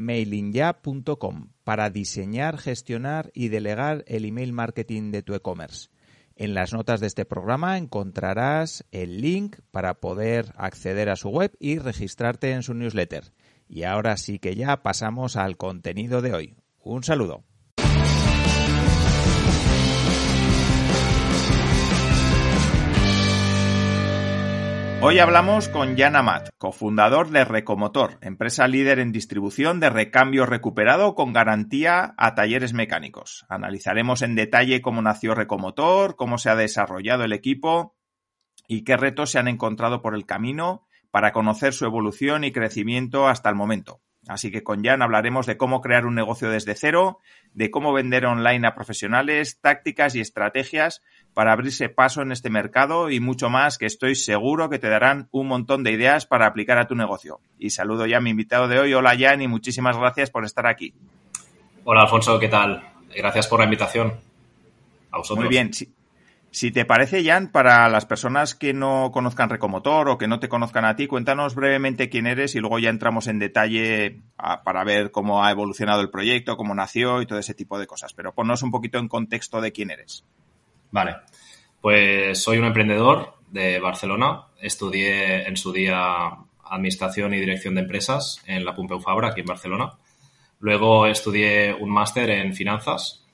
[0.00, 5.90] mailingya.com para diseñar, gestionar y delegar el email marketing de tu e-commerce.
[6.34, 11.54] En las notas de este programa encontrarás el link para poder acceder a su web
[11.60, 13.32] y registrarte en su newsletter.
[13.68, 16.56] Y ahora sí que ya pasamos al contenido de hoy.
[16.82, 17.44] Un saludo.
[25.02, 31.14] Hoy hablamos con Jan Amat, cofundador de Recomotor, empresa líder en distribución de recambio recuperado
[31.14, 33.46] con garantía a talleres mecánicos.
[33.48, 37.96] Analizaremos en detalle cómo nació Recomotor, cómo se ha desarrollado el equipo
[38.68, 43.26] y qué retos se han encontrado por el camino para conocer su evolución y crecimiento
[43.26, 44.02] hasta el momento.
[44.30, 47.18] Así que con Jan hablaremos de cómo crear un negocio desde cero,
[47.52, 51.02] de cómo vender online a profesionales, tácticas y estrategias
[51.34, 55.28] para abrirse paso en este mercado y mucho más que estoy seguro que te darán
[55.32, 57.40] un montón de ideas para aplicar a tu negocio.
[57.58, 58.94] Y saludo ya a mi invitado de hoy.
[58.94, 60.94] Hola Jan y muchísimas gracias por estar aquí.
[61.82, 62.88] Hola Alfonso, ¿qué tal?
[63.12, 64.14] Gracias por la invitación.
[65.10, 65.44] A vosotros.
[65.44, 65.72] Muy bien.
[66.52, 70.48] Si, te parece, Jan, para las personas que no conozcan Recomotor o que no te
[70.48, 75.12] conozcan a ti, cuéntanos brevemente quién eres y luego ya entramos en detalle para ver
[75.12, 78.14] cómo ha evolucionado el proyecto, cómo nació y todo ese tipo de cosas.
[78.14, 80.24] Pero ponnos un poquito en contexto de quién eres.
[80.90, 81.16] Vale,
[81.80, 84.46] pues soy un emprendedor de Barcelona.
[84.60, 86.30] Estudié en su día
[86.64, 89.92] Administración y Dirección de Empresas en la Pompeu Fabra, aquí en Barcelona.
[90.58, 93.24] Luego estudié un máster en Finanzas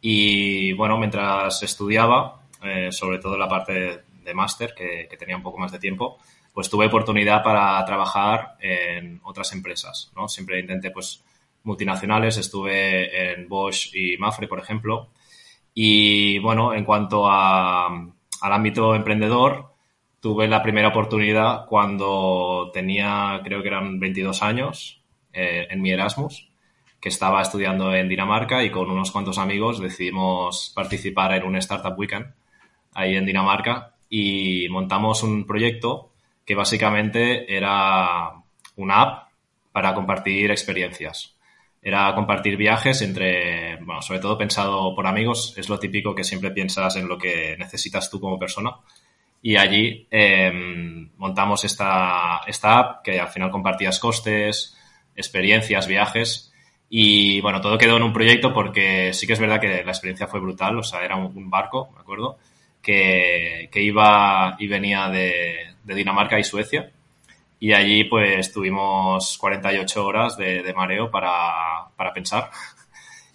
[0.00, 5.58] y, bueno, mientras estudiaba, eh, sobre todo la parte de, máster, que, tenía un poco
[5.58, 6.18] más de tiempo,
[6.52, 10.28] pues tuve oportunidad para trabajar en otras empresas, ¿no?
[10.28, 11.24] Siempre intenté, pues,
[11.64, 12.36] multinacionales.
[12.36, 15.08] Estuve en Bosch y Mafre, por ejemplo,
[15.74, 19.74] y bueno, en cuanto a, al ámbito emprendedor,
[20.20, 26.50] tuve la primera oportunidad cuando tenía, creo que eran 22 años, eh, en mi Erasmus,
[27.00, 31.98] que estaba estudiando en Dinamarca y con unos cuantos amigos decidimos participar en un Startup
[31.98, 32.26] Weekend
[32.94, 36.10] ahí en Dinamarca y montamos un proyecto
[36.44, 38.32] que básicamente era
[38.76, 39.28] una app
[39.72, 41.34] para compartir experiencias
[41.82, 46.50] era compartir viajes entre, bueno, sobre todo pensado por amigos, es lo típico que siempre
[46.50, 48.76] piensas en lo que necesitas tú como persona.
[49.42, 54.76] Y allí em, montamos esta, esta app que al final compartías costes,
[55.16, 56.52] experiencias, viajes.
[56.90, 60.26] Y bueno, todo quedó en un proyecto porque sí que es verdad que la experiencia
[60.26, 60.78] fue brutal.
[60.78, 62.36] O sea, era un, barco, me acuerdo,
[62.82, 66.90] que, que, iba y venía de, de Dinamarca y Suecia.
[67.58, 72.50] Y allí pues tuvimos 48 horas de, mareo para, para pensar.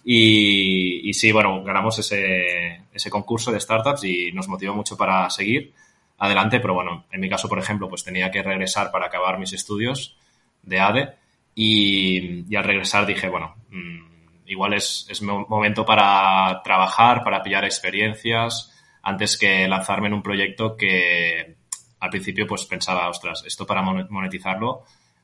[0.08, 5.28] Y, y, sí, bueno, ganamos ese, ese concurso de startups y nos motivó mucho para
[5.30, 5.74] seguir
[6.18, 9.52] adelante, pero bueno, en mi caso, por ejemplo, pues tenía que regresar para acabar mis
[9.52, 10.16] estudios
[10.62, 11.14] de ADE.
[11.56, 14.06] Y, y al regresar dije, bueno, mm,
[14.46, 18.75] igual es, es momento para trabajar, para pillar experiencias,
[19.06, 21.58] antes que lanzarme en un proyecto que,
[22.00, 24.82] al principio pues pensaba, ostras, esto para monetizarlo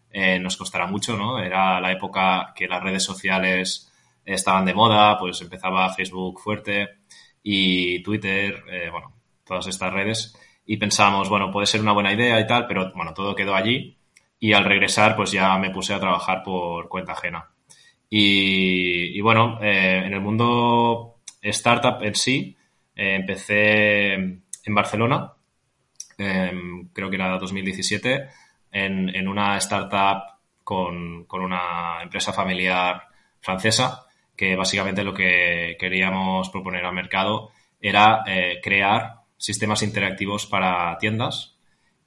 [0.09, 1.41] eh, nos costará mucho, ¿no?
[1.41, 3.91] Era la época que las redes sociales
[4.25, 6.91] estaban de moda, pues empezaba Facebook fuerte
[7.43, 12.39] y Twitter, eh, bueno, todas estas redes y pensábamos, bueno, puede ser una buena idea
[12.39, 13.99] y tal, pero bueno, todo quedó allí
[14.39, 17.51] y al regresar pues ya me puse a trabajar por cuenta ajena.
[18.09, 22.57] Y, bueno, eh, en el mundo startup en sí,
[22.95, 25.33] empecé en Barcelona
[26.19, 28.29] Em, creo que era 2017,
[28.71, 30.23] en, en una startup
[30.63, 33.03] con, con, una empresa familiar
[33.41, 34.07] francesa,
[34.37, 37.51] que básicamente lo que queríamos proponer al mercado
[37.81, 41.57] era eh, crear sistemas interactivos para tiendas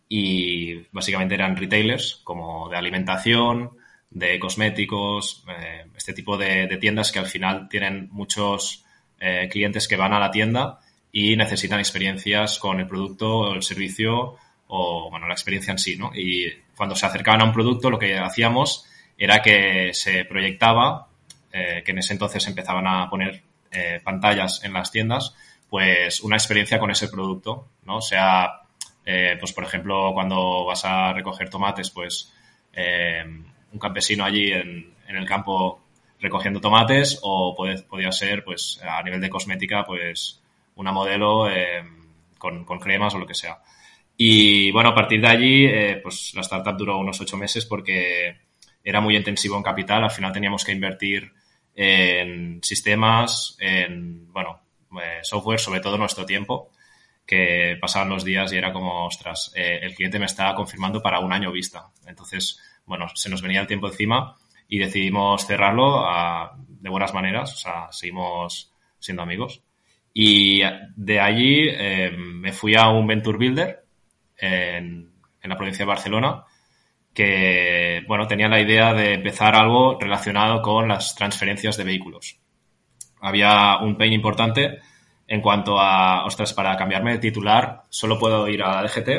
[0.08, 3.72] y básicamente eran retailers como de alimentación,
[4.10, 8.85] de cosméticos, eh, este tipo de, tiendas que al final tienen muchos
[9.28, 10.80] eh, clientes que van a la tienda
[11.12, 14.36] y necesitan experiencias con el producto el servicio
[14.68, 16.12] o, bueno, la experiencia en sí, ¿no?
[16.14, 16.46] Y
[16.78, 18.86] cuando se acercaban a un producto, lo que hacíamos
[19.18, 21.08] era que se proyectaba,
[21.52, 23.42] eh, que en ese entonces empezaban a poner
[23.72, 25.34] eh, pantallas en las tiendas,
[25.72, 27.98] pues una experiencia con ese producto, ¿no?
[27.98, 28.62] O sea,
[29.40, 32.32] pues por ejemplo, cuando vas a recoger tomates, pues
[32.76, 35.85] un campesino allí en, en, el campo
[36.26, 40.42] recogiendo tomates o puede, podía ser, pues a nivel de cosmética, pues
[40.76, 41.48] una modelo
[42.38, 43.58] con, con cremas o lo que sea.
[44.18, 48.38] Y bueno, a partir de allí, eh, pues la startup duró unos ocho meses porque
[48.84, 50.04] era muy intensivo en capital.
[50.04, 51.32] Al final teníamos que invertir
[51.76, 54.62] en sistemas, en, bueno,
[55.02, 56.72] eh, software, sobre todo nuestro tiempo,
[57.26, 61.20] que pasaban los días y era como, ostras, eh, el cliente me está confirmando para
[61.20, 61.90] un año vista.
[62.08, 64.38] Entonces, bueno, se nos venía el tiempo encima
[64.68, 66.06] y decidimos cerrarlo
[66.68, 69.62] de buenas maneras, o sea, seguimos siendo amigos.
[70.14, 70.62] Y
[70.96, 71.70] de allí
[72.18, 73.86] me fui a un Venture Builder,
[74.38, 75.12] en,
[75.44, 76.44] la provincia de Barcelona,
[77.14, 82.40] que, bueno, tenía la idea de empezar algo relacionado con las transferencias de vehículos.
[83.22, 84.80] Había un pain importante
[85.28, 89.10] en cuanto a, ostras, para cambiarme de titular, solo puedo ir a la DGT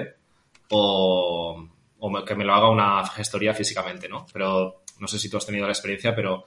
[0.71, 4.27] o, o que me lo haga una gestoría físicamente, ¿no?
[4.33, 6.47] Pero no sé si tú has tenido la experiencia, pero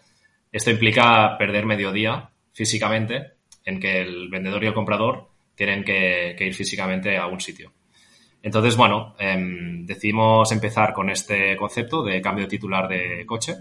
[0.52, 3.34] esto implica perder medio día físicamente
[3.66, 7.72] en que el vendedor y el comprador tienen que ir físicamente a un sitio.
[8.42, 13.56] Entonces, bueno, em, decidimos empezar con este concepto de cambio de titular de coche.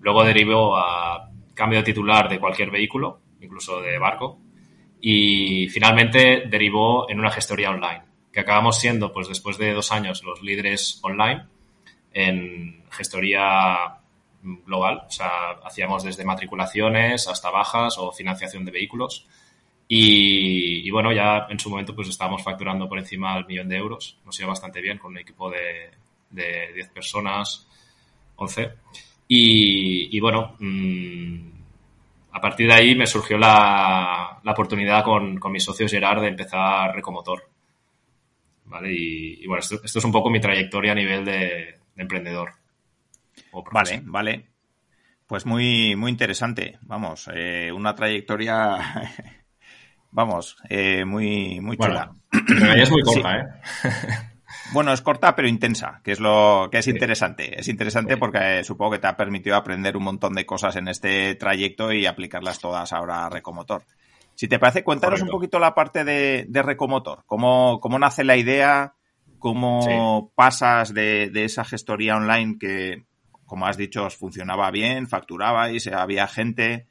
[0.00, 4.38] Luego derivó a cambio de titular de cualquier vehículo, incluso de barco.
[5.00, 10.22] Y finalmente derivó en una gestoría online, que acabamos siendo, pues después de dos años,
[10.22, 11.44] los líderes online
[12.12, 13.99] en gestoría
[14.42, 15.04] global.
[15.06, 19.26] O sea, hacíamos desde matriculaciones hasta bajas o financiación de vehículos.
[19.92, 24.18] Y, bueno, ya en su momento pues estábamos facturando por encima del millón de euros.
[24.24, 25.90] Nos iba bastante bien con un equipo de,
[26.30, 27.66] de 10 personas,
[28.36, 28.70] 11.
[29.32, 31.50] Y, bueno, mm,
[32.32, 37.48] a partir de ahí me surgió la, oportunidad con, mis socios Gerard de empezar Recomotor.
[38.64, 38.92] ¿Vale?
[38.92, 42.52] Y, bueno, esto, es un poco mi trayectoria a nivel de, emprendedor.
[43.72, 44.46] Vale, vale.
[45.26, 46.78] Pues muy, muy interesante.
[46.82, 48.78] Vamos, eh, una trayectoria
[50.12, 52.12] Vamos, eh, muy, muy chula.
[52.76, 53.46] es muy corta, ¿eh?
[54.72, 57.58] Bueno, es corta pero intensa, que es lo que es interesante.
[57.58, 61.34] Es interesante porque supongo que te ha permitido aprender un montón de cosas en este
[61.36, 63.84] trayecto y aplicarlas todas ahora a Recomotor.
[64.34, 67.24] Si te parece, cuéntanos un poquito la parte de, Recomotor.
[67.26, 68.94] ¿Cómo, ¿Cómo, nace la idea?
[69.38, 73.04] ¿Cómo pasas de, de, esa gestoría online que,
[73.50, 76.86] como has dicho, funcionaba bien, facturabais, había gente?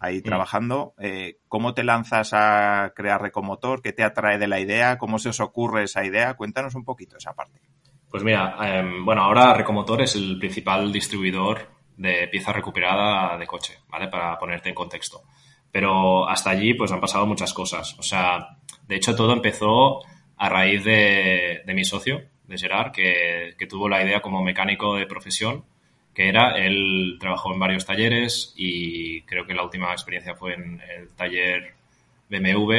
[0.00, 0.94] ahí trabajando.
[0.98, 3.80] Eh, ¿Cómo te lanzas a crear Recomotor?
[3.80, 4.98] ¿Qué te atrae de la idea?
[4.98, 6.34] ¿Cómo se os ocurre esa idea?
[6.34, 7.60] Cuéntanos un poquito esa parte.
[8.10, 13.78] Pues mira, em, bueno, ahora Recomotor es el principal distribuidor de pieza recuperada de coche,
[13.88, 14.08] ¿vale?
[14.08, 15.22] Para ponerte en contexto.
[15.70, 17.94] Pero hasta allí, pues han pasado muchas cosas.
[17.98, 18.56] O sea,
[18.88, 20.00] de hecho, todo empezó
[20.38, 25.06] a raíz de, mi socio, de Gerard, que, que tuvo la idea como mecánico de
[25.06, 25.66] profesión
[26.14, 30.80] que era, él trabajó en varios talleres y creo que la última experiencia fue en
[30.96, 31.74] el taller
[32.28, 32.72] BMW,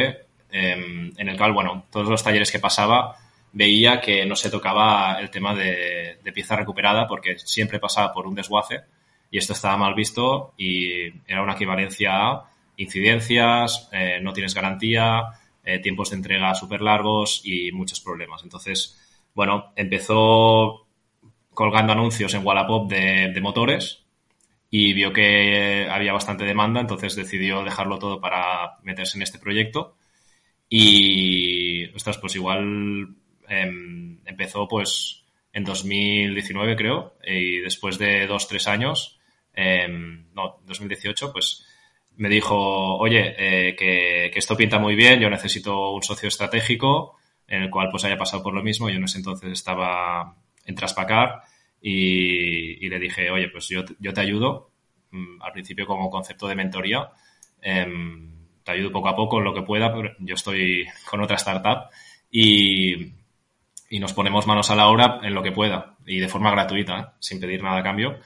[0.51, 3.15] em, en el cual, bueno, todos los talleres que pasaba
[3.53, 8.35] veía que no se tocaba el tema de, pieza recuperada porque siempre pasaba por un
[8.35, 8.81] desguace
[9.29, 15.23] y esto estaba mal visto y era una equivalencia a incidencias, eh, no tienes garantía,
[15.63, 18.43] eh, tiempos de entrega súper largos y muchos problemas.
[18.43, 18.97] Entonces,
[19.35, 20.87] bueno, empezó
[21.53, 24.03] colgando anuncios en Wallapop de, motores
[24.69, 29.95] y vio que había bastante demanda, entonces decidió dejarlo todo para meterse en este proyecto.
[30.69, 33.15] Y, ostras, pues igual
[33.49, 39.19] em, empezó pues en 2019 creo, y después de dos, tres años,
[39.53, 41.65] em, no, 2018, pues
[42.15, 47.17] me dijo, oye, eh, que, que, esto pinta muy bien, yo necesito un socio estratégico
[47.51, 48.89] en el cual pues haya pasado por lo mismo.
[48.89, 50.35] Yo en ese entonces estaba
[50.71, 51.41] en Traspacar
[51.81, 54.71] y, le dije, oye, pues yo, yo te ayudo,
[55.11, 57.09] mm, al principio como concepto de mentoría,
[57.61, 58.31] em,
[58.63, 61.89] te ayudo poco a poco en lo que pueda, pero yo estoy con otra startup
[62.31, 63.13] y,
[63.89, 66.99] y nos ponemos manos a la obra en lo que pueda y de forma gratuita,
[66.99, 67.05] ¿eh?
[67.19, 68.19] sin pedir nada a cambio.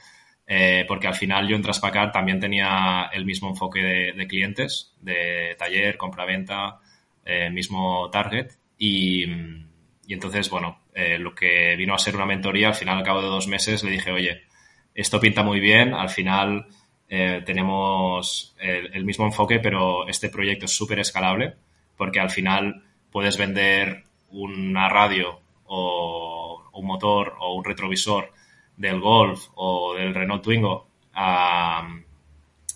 [0.48, 5.56] Eh, porque al final yo en Traspacar también tenía el mismo enfoque de, clientes, de
[5.58, 6.78] taller, compra-venta,
[7.24, 8.52] eh, mismo target.
[8.78, 9.26] Y,
[10.06, 13.22] y entonces, bueno, eh, lo que vino a ser una mentoría, al final, al cabo
[13.22, 14.44] de dos meses, le dije, oye,
[14.94, 16.66] esto pinta muy bien, al final
[17.08, 21.54] eh, tenemos el, mismo enfoque, pero este proyecto es súper escalable,
[21.96, 28.32] porque al final puedes vender una radio o un motor o un retrovisor
[28.76, 31.88] del Golf o del Renault Twingo a,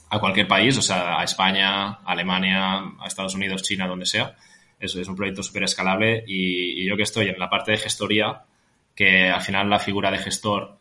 [0.08, 4.36] a cualquier país, o sea, a España, Alemania, a Estados Unidos, China, donde sea.
[4.80, 8.42] Eso es un proyecto súper escalable y, yo que estoy en la parte de gestoría,
[8.94, 10.78] que al final la figura de gestor,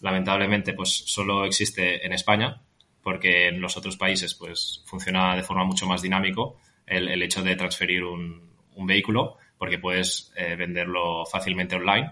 [0.00, 2.62] lamentablemente, pues solo existe en España,
[3.02, 7.56] porque en los otros países pues funciona de forma mucho más dinámico el, hecho de
[7.56, 12.10] transferir un, un, vehículo, porque puedes eh, venderlo fácilmente online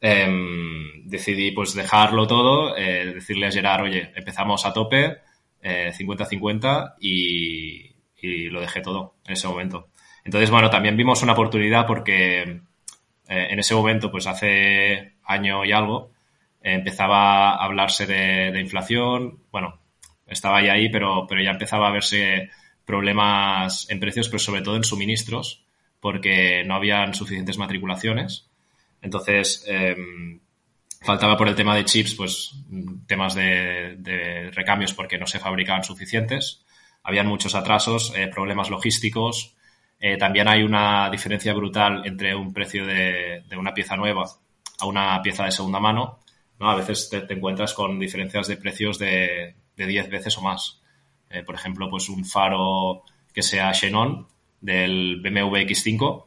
[0.00, 0.26] eh,
[1.04, 5.18] decidí pues dejarlo todo, eh, decirle a Gerard, oye, empezamos a tope,
[5.62, 7.92] 50-50 eh, y,
[8.22, 9.88] y, lo dejé todo en ese momento.
[10.26, 15.72] Entonces, bueno, también vimos una oportunidad porque eh, en ese momento, pues hace año y
[15.72, 16.10] algo,
[16.62, 19.78] empezaba a hablarse de, de, inflación, bueno,
[20.26, 22.50] estaba ya ahí, pero, pero ya empezaba a verse
[22.84, 25.64] problemas en precios, pero sobre todo en suministros,
[26.00, 28.46] porque no habían suficientes matriculaciones
[29.06, 30.40] entonces, em,
[31.00, 32.54] faltaba por el tema de chips, pues
[33.06, 36.64] temas de, recambios porque no se fabricaban suficientes.
[37.02, 39.55] Habían muchos atrasos, eh, problemas logísticos.
[39.98, 44.24] Eh, también hay una diferencia brutal entre un precio de, una pieza nueva
[44.78, 46.20] a una pieza de segunda mano.
[46.58, 46.70] ¿no?
[46.70, 50.80] A veces te, encuentras con diferencias de precios de, de 10 veces o más.
[51.30, 54.26] Eh, por ejemplo, pues un faro que sea Xenon
[54.60, 56.24] del BMW X5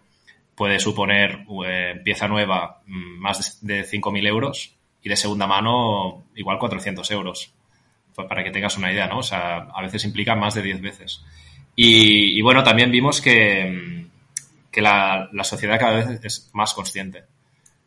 [0.56, 6.60] puede suponer eh, pieza nueva mm, más de 5.000 euros y de segunda mano igual
[6.60, 7.54] 400 euros.
[8.14, 9.20] Pues para que tengas una idea, ¿no?
[9.20, 11.24] O sea, a veces implica más de 10 veces.
[11.82, 14.06] Y, bueno, también vimos que,
[14.70, 17.24] que la, la, sociedad cada vez es más consciente.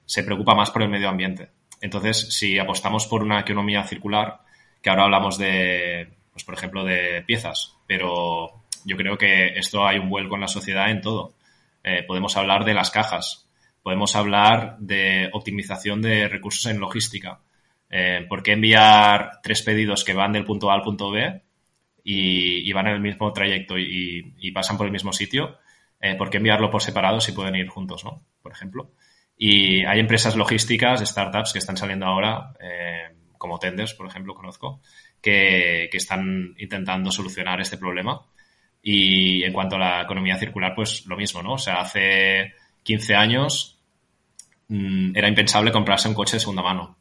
[0.06, 1.50] Se preocupa más por el medio ambiente.
[1.78, 4.40] Entonces, si apostamos por una economía circular,
[4.80, 9.98] que ahora hablamos de, pues por ejemplo, de piezas, pero yo creo que esto hay
[9.98, 11.34] un vuelco en la sociedad en todo
[11.84, 13.48] eh, podemos hablar de las cajas,
[13.82, 17.40] podemos hablar de optimización de recursos en logística.
[17.90, 21.42] Eh, ¿Por qué enviar tres pedidos que van del punto A al punto B
[22.04, 25.58] y, van en el mismo trayecto y, pasan por el mismo sitio?
[26.00, 28.22] Eh, ¿Por qué enviarlo por separado si pueden ir juntos, ¿no?
[28.42, 28.90] Por ejemplo.
[29.36, 32.52] Y hay empresas logísticas, startups que están saliendo ahora,
[33.38, 34.80] como Tenders, por ejemplo, conozco,
[35.20, 38.20] que, que están intentando solucionar este problema
[38.82, 41.52] y en cuanto a la economía circular, pues lo mismo, ¿no?
[41.52, 43.78] O sea, hace 15 años
[44.68, 46.96] mmm, era impensable comprarse un coche de segunda mano.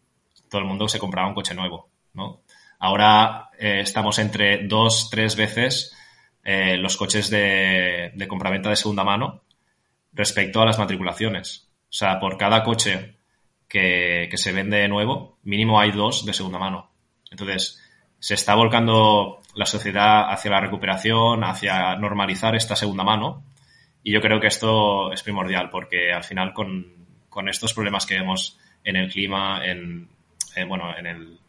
[0.48, 2.42] Todo el mundo se compraba un coche nuevo, ¿no?
[2.82, 5.96] Ahora eh, estamos entre dos, tres veces
[6.44, 9.44] eh, los coches de, de compraventa de segunda mano
[10.14, 11.70] respecto a las matriculaciones.
[11.84, 13.16] O sea, por cada coche
[13.68, 16.90] que, se vende nuevo, mínimo hay dos de segunda mano.
[17.30, 17.82] Entonces,
[18.20, 23.44] se está volcando la sociedad hacia la recuperación, hacia normalizar esta segunda mano.
[24.04, 28.58] Y yo creo que esto es primordial porque al final con, estos problemas que vemos
[28.84, 30.10] en el clima, en,
[30.68, 31.40] bueno, en, el,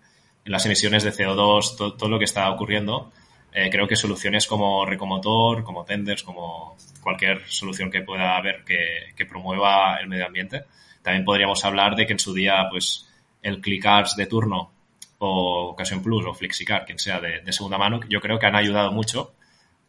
[0.45, 3.13] las emisiones de CO2, todo lo que está ocurriendo,
[3.53, 9.13] eh, creo que soluciones como Recomotor, como Tenders, como cualquier solución que pueda haber que,
[9.15, 10.65] que promueva el medio ambiente.
[11.03, 13.09] También podríamos hablar de que en su día, pues,
[13.43, 14.71] el ClickArts de turno
[15.19, 18.91] o Occasion Plus o Flexicar, quien sea de, segunda mano, yo creo que han ayudado
[18.91, 19.35] mucho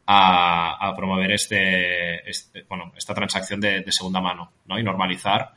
[0.05, 4.77] a, promover este, este, bueno, esta transacción de, segunda mano ¿no?
[4.77, 5.53] y normalizar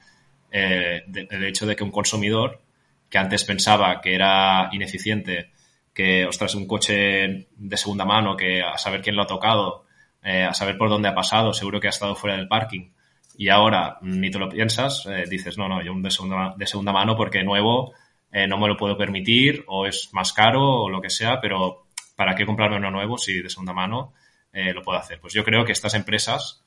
[0.50, 2.60] eh, el hecho de que un consumidor
[3.08, 5.50] que antes pensaba que era ineficiente,
[5.96, 9.86] que, ostras, un coche de segunda mano, que a saber quién lo ha tocado,
[10.22, 12.90] eh, a saber por dónde ha pasado, seguro que ha estado fuera del parking,
[13.38, 16.66] y ahora ni te lo piensas, eh, dices, no, no, yo un de segunda, de
[16.66, 17.92] segunda mano porque nuevo
[18.32, 21.86] eh, no me lo puedo permitir o es más caro o lo que sea, pero
[22.16, 24.12] ¿para qué comprarme uno nuevo si de segunda mano
[24.52, 25.20] lo puedo hacer?
[25.20, 26.64] Pues yo creo que estas empresas,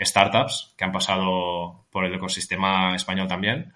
[0.00, 3.74] startups, que han pasado por el ecosistema español también,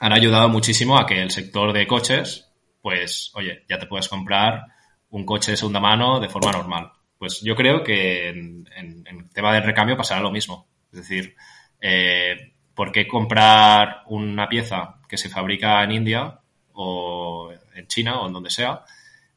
[0.00, 2.50] han ayudado muchísimo a que el sector de coches,
[2.80, 4.66] pues, oye, ya te puedes comprar
[5.10, 6.92] un coche de segunda mano de forma normal.
[7.18, 10.66] Pues yo creo que en, en, tema de recambio pasará lo mismo.
[10.92, 11.34] Es decir,
[11.80, 16.40] eh, ¿por qué comprar una pieza que se fabrica en India
[16.72, 18.84] o en China o en donde sea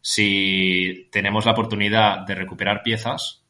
[0.02, 3.44] si tenemos la oportunidad de recuperar piezas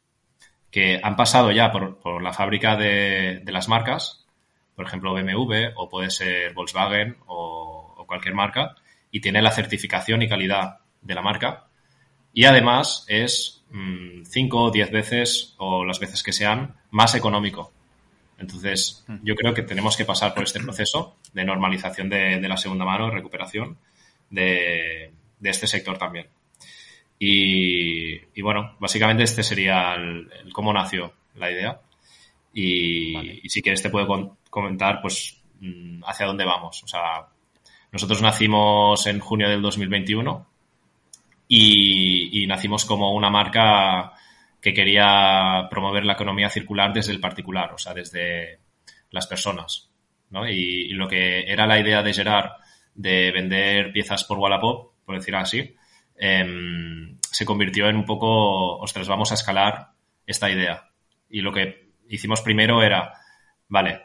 [0.72, 4.25] que han pasado ya por, la fábrica de, las marcas,
[4.79, 8.75] por ejemplo BMW o puede ser Volkswagen o, cualquier marca,
[9.12, 11.67] y tiene la certificación y calidad de la marca.
[12.33, 17.71] Y además es 5 o 10 veces o las veces que sean más económico
[18.39, 19.17] entonces, mm.
[19.24, 23.09] yo creo que tenemos que pasar por este proceso de normalización de, la segunda mano,
[23.09, 23.77] recuperación
[24.29, 25.12] de,
[25.43, 26.27] este sector también.
[27.19, 31.81] Y, bueno, básicamente este sería el, cómo nació la idea.
[32.53, 36.84] Y, si quieres te puedo comentar pues mm, hacia dónde vamos.
[36.84, 37.27] O sea,
[37.91, 40.48] nosotros nacimos en junio del 2021
[41.48, 44.13] y, y nacimos como una marca
[44.62, 48.60] que quería promover la economía circular desde el particular, o sea, desde
[49.12, 49.89] las personas.
[50.29, 50.48] ¿no?
[50.48, 52.51] Y, lo que era la idea de Gerard
[52.94, 55.75] de vender piezas por Wallapop, por decir así,
[56.15, 59.91] em, se convirtió en un poco, ostras, vamos a escalar
[60.25, 60.89] esta idea.
[61.29, 63.13] Y lo que hicimos primero era,
[63.68, 64.01] vale,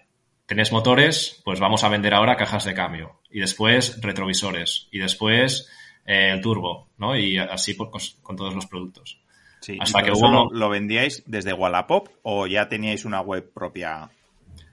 [0.47, 3.21] tenés motores, pues vamos a vender ahora cajas de cambio.
[3.31, 4.89] Y después retrovisores.
[4.93, 5.69] Y después
[6.07, 7.17] eh, el turbo, ¿no?
[7.17, 9.19] Y así pues, con todos los productos.
[9.61, 14.11] Sí, Hasta que lo, vendíais desde Wallapop o ya teníais una web propia?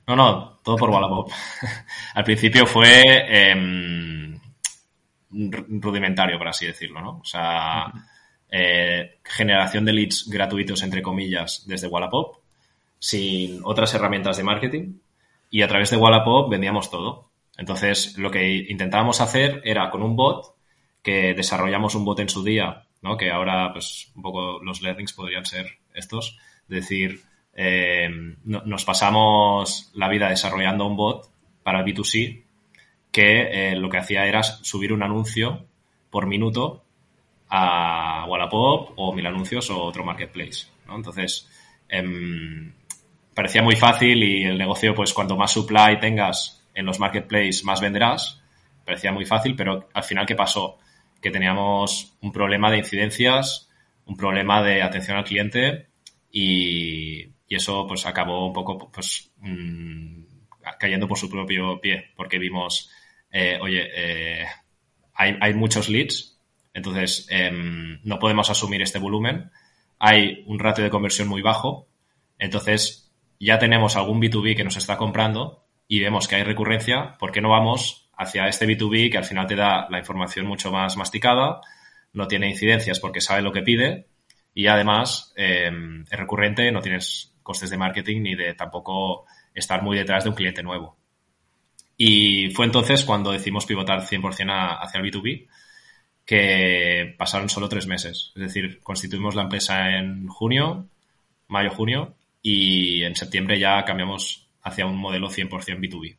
[0.06, 1.32] No, no, todo por Wallapop.
[2.14, 4.38] Al principio fue em,
[5.30, 7.20] rudimentario, por así decirlo, ¿no?
[7.20, 7.90] O sea,
[8.50, 12.41] eh, generación de leads gratuitos, entre comillas, desde Wallapop,
[13.02, 15.00] sin otras herramientas de marketing,
[15.50, 17.30] y a través de Wallapop vendíamos todo.
[17.58, 20.56] Entonces, lo que intentábamos hacer era con un bot,
[21.04, 23.18] que desarrollamos un bot en su día ¿no?
[23.18, 26.38] Que ahora, pues, un poco los learnings podrían ser estos.
[26.68, 27.22] decir,
[27.54, 28.10] eh,
[28.46, 31.30] nos pasamos la vida desarrollando un bot
[31.64, 32.44] para el B2C
[33.12, 35.66] que eh, lo que hacía era subir un anuncio
[36.10, 36.82] por minuto
[37.50, 40.68] a Wallapop o Mil Anuncios o otro marketplace.
[40.88, 40.96] ¿no?
[40.96, 41.50] Entonces,
[41.90, 42.72] em,
[43.42, 47.82] parecía muy fácil y el negocio, pues cuanto más supply tengas en los marketplaces, más
[47.82, 48.40] venderás.
[48.86, 50.78] Parecía muy fácil, pero al final, ¿qué pasó?
[51.20, 53.68] que teníamos un problema de incidencias,
[54.06, 55.88] un problema de atención al cliente
[56.32, 60.22] y, eso pues acabó un poco pues mm,
[60.80, 62.90] cayendo por su propio pie porque vimos,
[63.30, 64.46] eh, oye, eh,
[65.16, 66.40] hay, muchos leads,
[66.74, 69.52] entonces em, no podemos asumir este volumen,
[70.00, 71.88] hay un ratio de conversión muy bajo,
[72.40, 73.11] entonces
[73.46, 77.42] ya tenemos algún B2B que nos está comprando y vemos que hay recurrencia, ¿por qué
[77.42, 81.62] no vamos hacia este B2B que al final te da la información mucho más masticada,
[82.14, 84.08] no tiene incidencias porque sabe lo que pide
[84.54, 89.98] y además em, es recurrente, no tienes costes de marketing ni de tampoco estar muy
[89.98, 90.98] detrás de un cliente nuevo.
[91.98, 95.48] Y fue entonces cuando decidimos pivotar 100% hacia el B2B,
[96.26, 98.32] que pasaron solo tres meses.
[98.36, 100.88] Es decir, constituimos la empresa en junio,
[101.48, 105.50] mayo-junio, y en septiembre ya cambiamos hacia un modelo 100%
[105.80, 106.18] B2B.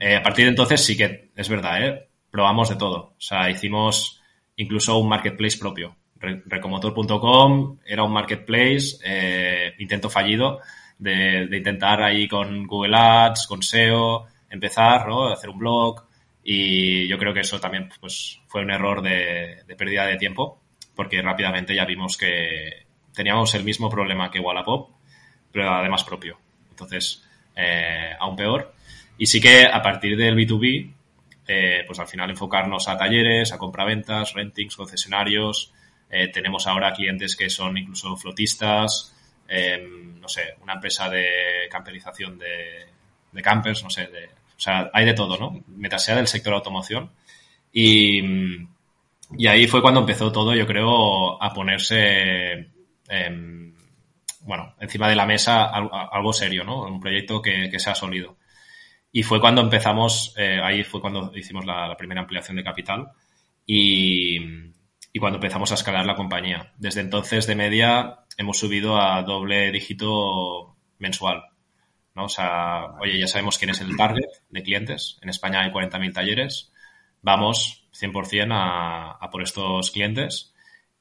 [0.00, 2.08] Eh, a partir de entonces sí que es verdad, ¿eh?
[2.30, 3.14] probamos de todo.
[3.16, 4.20] O sea, hicimos
[4.56, 5.96] incluso un marketplace propio.
[6.18, 10.60] Recomotor.com era un marketplace, eh, intento fallido,
[10.98, 15.28] de, intentar ahí con Google Ads, con SEO, empezar, ¿no?
[15.28, 16.06] hacer un blog.
[16.42, 20.60] Y yo creo que eso también pues, fue un error de, pérdida de tiempo,
[20.94, 24.90] porque rápidamente ya vimos que teníamos el mismo problema que Wallapop,
[25.54, 26.36] pero además propio.
[26.68, 27.24] Entonces,
[28.18, 28.74] aún peor.
[29.16, 30.92] Y sí que a partir del B2B,
[31.46, 35.72] eh, pues al final enfocarnos a talleres, a compraventas, rentings, concesionarios.
[36.10, 39.14] Eh, tenemos ahora clientes que son incluso flotistas,
[39.48, 42.86] em, no sé, una empresa de camperización de,
[43.32, 45.62] de campers, no sé, de, o sea, hay de todo, ¿no?
[45.68, 47.10] Mientras sea del sector automoción.
[47.72, 48.22] Y,
[49.36, 52.70] y ahí fue cuando empezó todo, yo creo, a ponerse,
[53.08, 53.74] em,
[54.44, 56.82] bueno, encima de la mesa algo, serio, ¿no?
[56.82, 58.36] Un proyecto que, que sea sólido.
[59.10, 63.12] Y fue cuando empezamos, eh, ahí fue cuando hicimos la, primera ampliación de capital
[63.66, 64.38] y,
[65.12, 66.72] y, cuando empezamos a escalar la compañía.
[66.78, 71.44] Desde entonces, de media, hemos subido a doble dígito mensual.
[72.14, 72.24] ¿no?
[72.24, 75.18] O sea, oye, ya sabemos quién es el target de clientes.
[75.22, 76.72] En España hay 40.000 talleres.
[77.22, 80.53] Vamos 100% a, a por estos clientes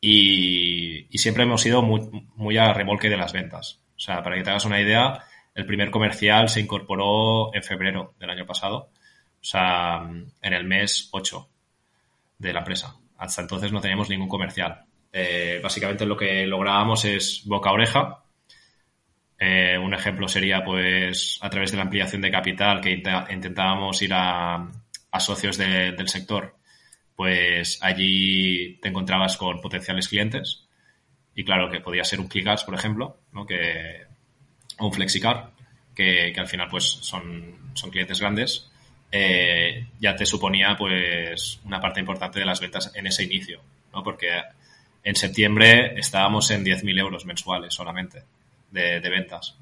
[0.05, 2.01] y, siempre hemos ido muy,
[2.35, 3.79] muy a remolque de las ventas.
[3.95, 5.23] O sea, para que te hagas una idea,
[5.55, 10.03] el primer comercial se incorporó en febrero del año pasado, o sea,
[10.41, 11.49] en el mes 8
[12.37, 12.97] de la empresa.
[13.17, 14.83] Hasta entonces no teníamos ningún comercial.
[15.13, 18.23] Eh, básicamente lo que lográbamos es boca a oreja.
[19.39, 24.11] Eh, un ejemplo sería, pues, a través de la ampliación de capital que intentábamos ir
[24.13, 24.69] a,
[25.19, 26.57] socios del sector,
[27.15, 30.65] pues allí te encontrabas con potenciales clientes.
[31.35, 33.45] Y claro, que podía ser un ClickAds, por ejemplo, ¿no?
[33.45, 34.05] que
[34.79, 35.51] o un FlexiCar,
[35.95, 38.69] que, al final pues son, son clientes grandes,
[39.11, 43.61] eh, ya te suponía pues una parte importante de las ventas en ese inicio,
[43.93, 44.03] ¿no?
[44.03, 44.29] Porque
[45.03, 48.23] en septiembre estábamos en 10.000 euros mensuales solamente
[48.71, 49.55] de, ventas.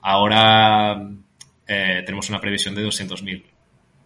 [0.00, 0.96] Ahora
[1.66, 3.44] eh, tenemos una previsión de 200.000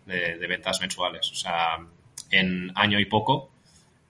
[0.07, 1.31] de, de ventas mensuales.
[1.33, 1.77] O sea,
[2.31, 3.51] en año y poco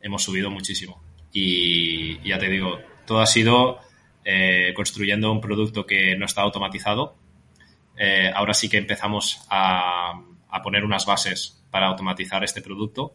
[0.00, 1.02] hemos subido muchísimo.
[1.32, 3.80] Y, ya te digo, todo ha sido
[4.24, 7.16] eh, construyendo un producto que no está automatizado.
[7.96, 10.22] eh, ahora sí que empezamos a,
[10.62, 13.12] poner unas bases para automatizar este producto,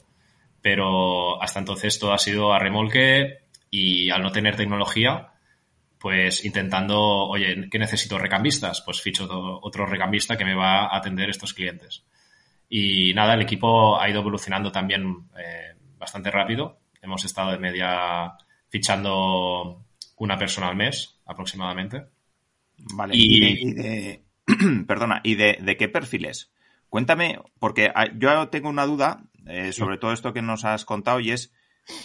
[0.62, 3.40] pero hasta entonces todo ha sido a remolque
[3.70, 5.34] y al no tener tecnología,
[6.00, 8.18] pues intentando, oye, ¿qué necesito?
[8.18, 8.82] ¿Recambistas?
[8.82, 9.28] Pues ficho
[9.62, 12.04] otro recambista que me va a atender estos clientes.
[12.76, 16.80] Y nada, el equipo ha ido evolucionando también eh, bastante rápido.
[17.04, 18.34] Hemos estado de media
[18.68, 19.86] fichando
[20.18, 22.06] una persona al mes aproximadamente.
[22.96, 24.24] Vale, y, de,
[24.88, 26.52] perdona, ¿y de, qué perfiles?
[26.90, 31.30] Cuéntame, porque yo tengo una duda eh, sobre todo esto que nos has contado y
[31.30, 31.54] es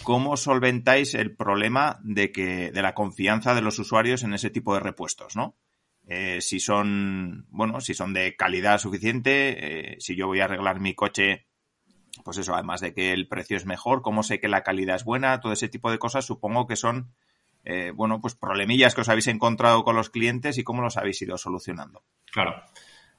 [0.03, 4.75] cómo solventáis el problema de que de la confianza de los usuarios en ese tipo
[4.75, 5.55] de repuestos, ¿no?
[6.11, 10.79] Eh, si son, bueno, si son de calidad suficiente, eh, si yo voy a arreglar
[10.79, 11.45] mi coche,
[12.23, 15.03] pues eso, además de que el precio es mejor, cómo sé que la calidad es
[15.03, 17.13] buena, todo ese tipo de cosas, supongo que son,
[17.63, 21.21] eh, bueno, pues problemillas que os habéis encontrado con los clientes y cómo los habéis
[21.21, 22.01] ido solucionando.
[22.31, 22.55] Claro.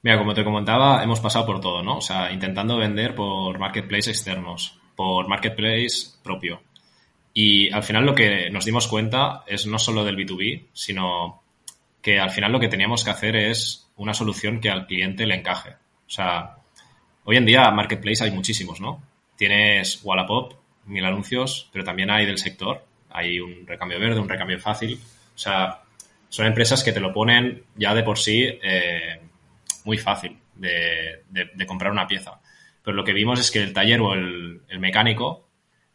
[0.02, 1.98] Mira, como te comentaba, hemos pasado por todo, ¿no?
[1.98, 6.62] O sea, intentando vender por marketplace externos, por marketplace propio.
[7.32, 11.42] Y al final lo que nos dimos cuenta es no solo del B2B, sino
[12.02, 15.34] que al final lo que teníamos que hacer es una solución que al cliente le
[15.34, 15.70] encaje.
[15.70, 16.56] O sea,
[17.24, 19.02] hoy en día Marketplace hay muchísimos, ¿no?
[19.36, 20.54] Tienes Wallapop,
[20.86, 22.84] mil anuncios, pero también hay del sector.
[23.10, 24.98] Hay un recambio verde, un recambio fácil.
[25.34, 25.82] O sea,
[26.28, 29.20] son empresas que te lo ponen ya de por sí eh,
[29.84, 31.22] muy fácil de,
[31.66, 32.40] comprar una pieza.
[32.82, 35.46] Pero lo que vimos es que el taller o el mecánico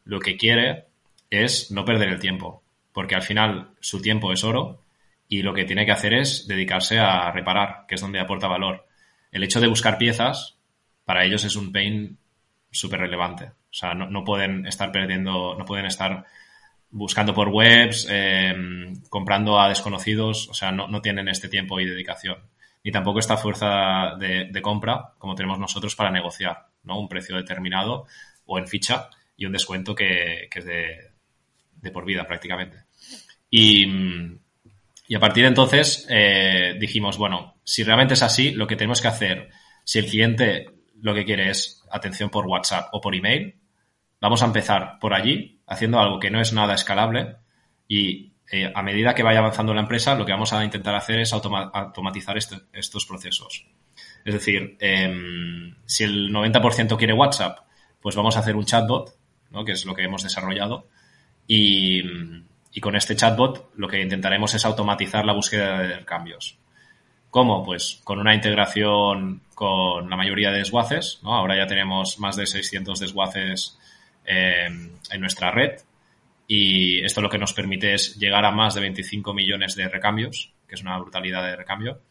[0.05, 0.85] lo que quiere
[1.29, 2.63] es no perder el tiempo,
[2.93, 4.79] porque al final su tiempo es oro
[5.27, 8.85] y lo que tiene que hacer es dedicarse a reparar, que es donde aporta valor.
[9.31, 10.57] El hecho de buscar piezas,
[11.03, 12.17] para ellos es un pain
[12.71, 13.45] súper relevante.
[13.45, 16.25] O sea, no, pueden estar perdiendo, no pueden estar
[16.91, 22.37] buscando por webs, em, comprando a desconocidos, o sea, no, tienen este tiempo y dedicación.
[22.83, 26.99] Ni tampoco esta fuerza de, compra como tenemos nosotros para negociar, ¿no?
[26.99, 28.05] Un precio determinado
[28.45, 31.11] o en ficha y un descuento que, es de,
[31.81, 32.83] de por vida prácticamente.
[33.49, 33.87] Y,
[35.07, 39.01] y a partir de entonces eh, dijimos, bueno, si realmente es así, lo que tenemos
[39.01, 39.49] que hacer,
[39.83, 40.67] si el cliente
[41.01, 43.59] lo que quiere es atención por WhatsApp o por email,
[44.19, 47.35] vamos a empezar por allí, haciendo algo que no es nada escalable
[47.87, 51.19] y eh, a medida que vaya avanzando la empresa, lo que vamos a intentar hacer
[51.19, 53.67] es automatizar este, estos procesos.
[54.23, 57.59] Es decir, em, si el 90% quiere WhatsApp,
[58.01, 59.15] pues vamos a hacer un chatbot,
[59.51, 59.63] ¿no?
[59.63, 60.87] que es lo que hemos desarrollado,
[61.47, 62.01] y,
[62.75, 66.57] y con este chatbot lo que intentaremos es automatizar la búsqueda de cambios.
[67.29, 67.63] ¿Cómo?
[67.63, 71.21] Pues con una integración con la mayoría de desguaces.
[71.23, 71.33] ¿no?
[71.33, 73.79] Ahora ya tenemos más de 600 desguaces
[74.25, 75.79] eh, en nuestra red
[76.49, 80.51] y esto lo que nos permite es llegar a más de 25 millones de recambios,
[80.67, 82.01] que es una brutalidad de recambio.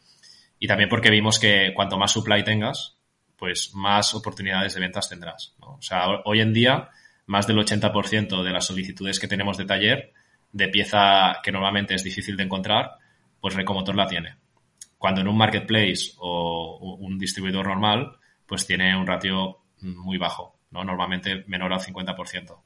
[0.57, 2.97] Y también porque vimos que cuanto más supply tengas,
[3.37, 5.53] pues más oportunidades de ventas tendrás.
[5.59, 6.89] O sea, hoy en día,
[7.27, 10.13] más del 80% de las solicitudes que tenemos de taller
[10.55, 12.91] de pieza que normalmente es difícil de encontrar,
[13.41, 14.37] pues Recomotor la tiene.
[14.97, 18.15] Cuando en un marketplace o un distribuidor normal,
[18.45, 20.85] pues tiene un ratio muy bajo, ¿no?
[20.85, 22.57] Normalmente menor al 50%.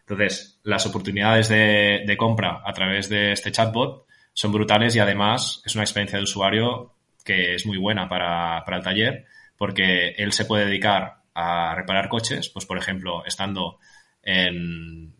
[0.00, 5.74] Entonces, las oportunidades de, compra a través de este chatbot son brutales y además es
[5.74, 9.24] una experiencia de usuario que es muy buena para, para el taller
[9.56, 13.78] porque él se puede dedicar a reparar coches, pues por ejemplo, estando
[14.22, 15.14] en,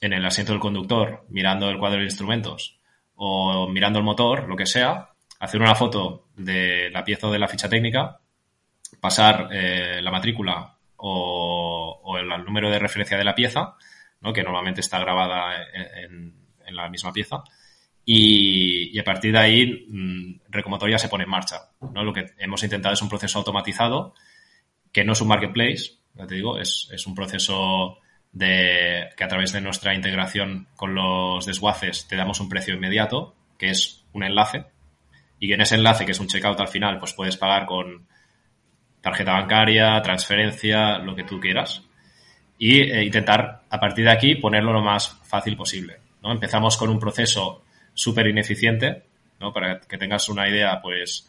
[0.00, 2.78] en el asiento del conductor mirando el cuadro de instrumentos
[3.14, 5.10] o mirando el motor, lo que sea,
[5.40, 8.18] hacer una foto de la pieza o de la ficha técnica,
[8.98, 13.74] pasar eh, la matrícula o, el, número de referencia de la pieza,
[14.20, 14.32] ¿no?
[14.32, 16.34] que normalmente está grabada en,
[16.66, 17.42] la misma pieza,
[18.04, 21.56] y, a partir de ahí mmm, Recomotor ya se pone en marcha.
[21.92, 22.04] ¿no?
[22.04, 24.14] Lo que hemos intentado es un proceso automatizado,
[24.92, 27.98] que no es un marketplace, ya te digo, es, es un proceso
[28.32, 33.34] de que a través de nuestra integración con los desguaces te damos un precio inmediato,
[33.58, 34.64] que es un enlace,
[35.38, 38.06] y en ese enlace, que es un checkout al final, pues puedes pagar con
[39.00, 41.82] tarjeta bancaria, transferencia, lo que tú quieras,
[42.58, 45.98] y eh, intentar a partir de aquí ponerlo lo más fácil posible.
[46.22, 46.30] ¿no?
[46.30, 47.64] Empezamos con un proceso
[47.94, 49.02] súper ineficiente,
[49.40, 49.52] ¿no?
[49.52, 51.26] para que tengas una idea, pues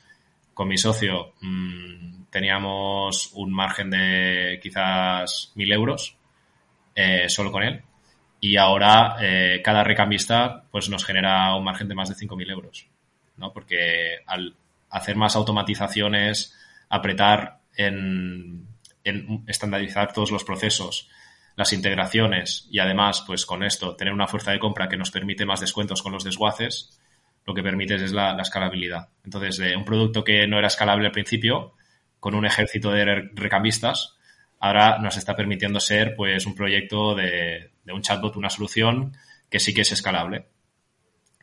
[0.54, 6.18] con mi socio mmm, teníamos un margen de quizás mil euros
[6.96, 7.82] eh, solo con él.
[8.40, 12.88] Y ahora eh, cada recambista pues nos genera un margen de más de 5.000 euros.
[13.38, 13.54] ¿no?
[13.54, 14.56] Porque al
[14.90, 16.56] hacer más automatizaciones,
[16.90, 18.68] apretar en,
[19.48, 21.10] estandarizar todos los procesos,
[21.56, 25.46] las integraciones y además, pues con esto, tener una fuerza de compra que nos permite
[25.46, 27.00] más descuentos con los desguaces,
[27.46, 29.10] lo que permites es la, escalabilidad.
[29.24, 31.74] Entonces, de un producto que no era escalable al principio,
[32.20, 34.18] con un ejército de recambistas,
[34.62, 39.18] ahora nos está permitiendo ser pues un proyecto de, un chatbot, una solución
[39.50, 40.46] que sí que es escalable.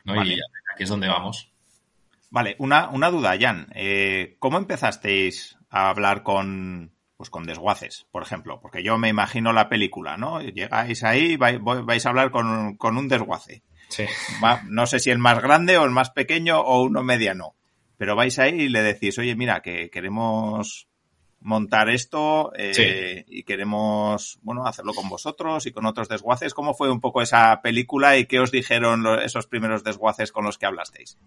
[0.05, 0.39] Y
[0.73, 1.51] aquí es donde vamos.
[2.31, 3.67] Vale, una, una duda, Jan.
[3.75, 8.59] Eh, ¿Cómo empezasteis a hablar con, pues con desguaces, por ejemplo?
[8.61, 10.41] Porque yo me imagino la película, ¿no?
[10.41, 13.63] Llegáis ahí, vais, vais a hablar con, con un desguace.
[13.89, 14.05] Sí.
[14.67, 17.55] no sé si el más grande o el más pequeño o uno mediano.
[17.97, 20.88] Pero vais ahí y le decís, oye, mira, que queremos
[21.41, 26.53] montar esto eh, y queremos, bueno, hacerlo con vosotros y con otros desguaces.
[26.53, 30.57] ¿Cómo fue un poco esa película y qué os dijeron esos primeros desguaces con los
[30.57, 31.17] que hablasteis?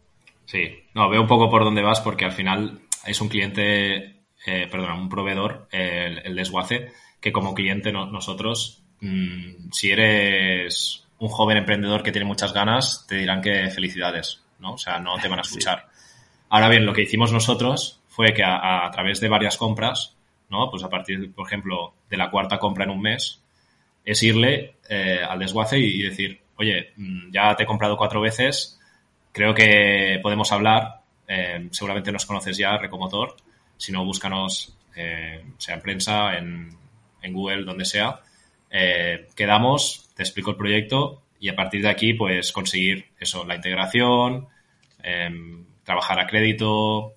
[0.44, 4.68] Sí, no, veo un poco por dónde vas porque al final es un cliente, eh,
[4.70, 12.02] perdón, un proveedor, el, desguace, que como cliente nosotros, mm, si eres un joven emprendedor
[12.02, 14.74] que tiene muchas ganas, te dirán que felicidades, ¿no?
[14.74, 15.86] O sea, no te van a escuchar.
[16.48, 20.14] Ahora bien, lo que hicimos nosotros fue que a, través de varias compras,
[20.50, 20.70] ¿no?
[20.70, 23.42] Pues a partir, por ejemplo, de la cuarta compra en un mes,
[24.04, 28.78] es irle eh, al desguace y, decir, oye, mm, ya te he comprado cuatro veces,
[29.32, 33.34] creo que podemos hablar, eh, seguramente nos conoces ya, Recomotor,
[33.78, 36.76] si no, búscanos, eh, sea en prensa, en,
[37.32, 38.20] Google, donde sea,
[39.36, 44.48] quedamos, te explico el proyecto y a partir de aquí, pues conseguir eso, la integración,
[45.02, 47.14] em, trabajar a crédito,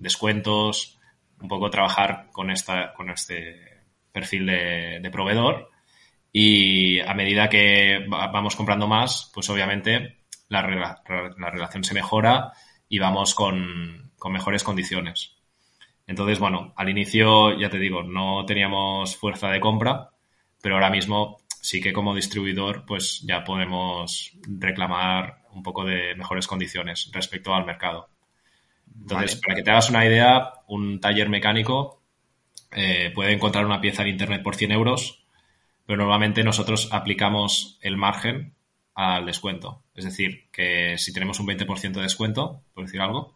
[0.00, 0.98] descuentos,
[1.40, 5.70] un poco trabajar con, esta, con este perfil de, proveedor
[6.32, 10.62] y a medida que vamos comprando más, pues obviamente la,
[11.38, 12.52] la relación se mejora
[12.90, 15.36] y vamos con, mejores condiciones.
[16.06, 20.10] Entonces, bueno, al inicio, ya te digo, no teníamos fuerza de compra,
[20.60, 26.46] pero ahora mismo sí que como distribuidor pues ya podemos reclamar un poco de mejores
[26.48, 28.09] condiciones respecto al mercado.
[28.98, 32.00] Entonces, para que te hagas una idea, un taller mecánico
[32.72, 35.24] eh, puede encontrar una pieza en Internet por 100 euros,
[35.86, 38.54] pero normalmente nosotros aplicamos el margen
[38.94, 39.82] al descuento.
[39.94, 43.34] Es decir, que si tenemos un 20% de descuento, por decir algo,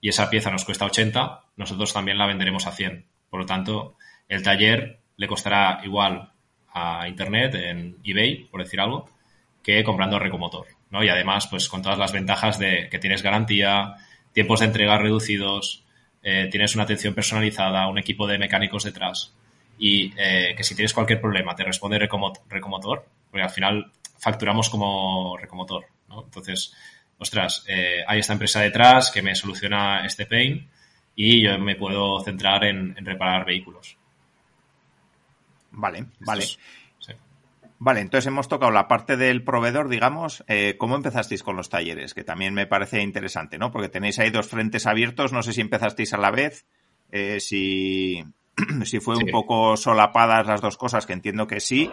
[0.00, 3.06] y esa pieza nos cuesta 80, nosotros también la venderemos a 100.
[3.30, 3.96] Por lo tanto,
[4.28, 6.32] el taller le costará igual
[6.72, 9.08] a Internet, en eBay, por decir algo,
[9.62, 10.66] que comprando Recomotor.
[10.90, 11.02] ¿no?
[11.02, 13.94] Y además, pues con todas las ventajas de que tienes garantía,
[14.36, 15.82] tiempos de entrega reducidos,
[16.22, 19.32] eh, tienes una atención personalizada, un equipo de mecánicos detrás
[19.78, 25.38] y eh, que si tienes cualquier problema te responde Recomotor, porque al final facturamos como
[25.38, 25.86] Recomotor.
[26.10, 26.24] ¿no?
[26.24, 26.74] Entonces,
[27.16, 30.68] ostras, eh, hay esta empresa detrás que me soluciona este pain
[31.14, 33.96] y yo me puedo centrar en reparar vehículos.
[35.70, 36.44] Vale, vale.
[37.78, 40.44] Vale, entonces hemos tocado la parte del proveedor, digamos.
[40.48, 42.14] Eh, ¿Cómo empezasteis con los talleres?
[42.14, 43.70] Que también me parece interesante, ¿no?
[43.70, 45.32] Porque tenéis ahí dos frentes abiertos.
[45.32, 46.66] No sé si empezasteis a la vez,
[47.12, 48.24] eh, si,
[48.84, 51.90] si fue un poco solapadas las dos cosas, que entiendo que sí.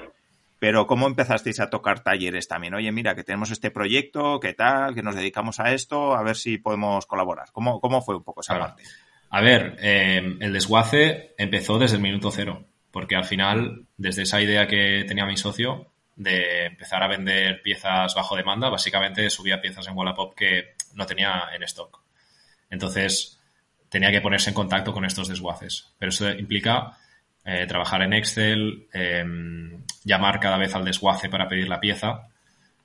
[0.58, 2.74] Pero ¿cómo empezasteis a tocar talleres también?
[2.76, 4.96] Oye, mira, que tenemos este proyecto, ¿qué tal?
[4.96, 7.50] Que nos dedicamos a esto, a ver si podemos colaborar.
[7.52, 8.84] ¿Cómo, cómo fue un poco esa parte?
[9.30, 12.64] A ver, eh, el desguace empezó desde el minuto cero
[12.94, 18.14] porque al final, desde esa idea que tenía mi socio de empezar a vender piezas
[18.14, 22.04] bajo demanda, básicamente subía piezas en Wallapop que no tenía en stock.
[22.70, 23.40] Entonces,
[23.90, 25.92] tenía que ponerse en contacto con estos desguaces.
[25.98, 26.96] Pero eso implica
[27.44, 32.28] eh, trabajar en Excel, em, llamar cada vez al desguace para pedir la pieza.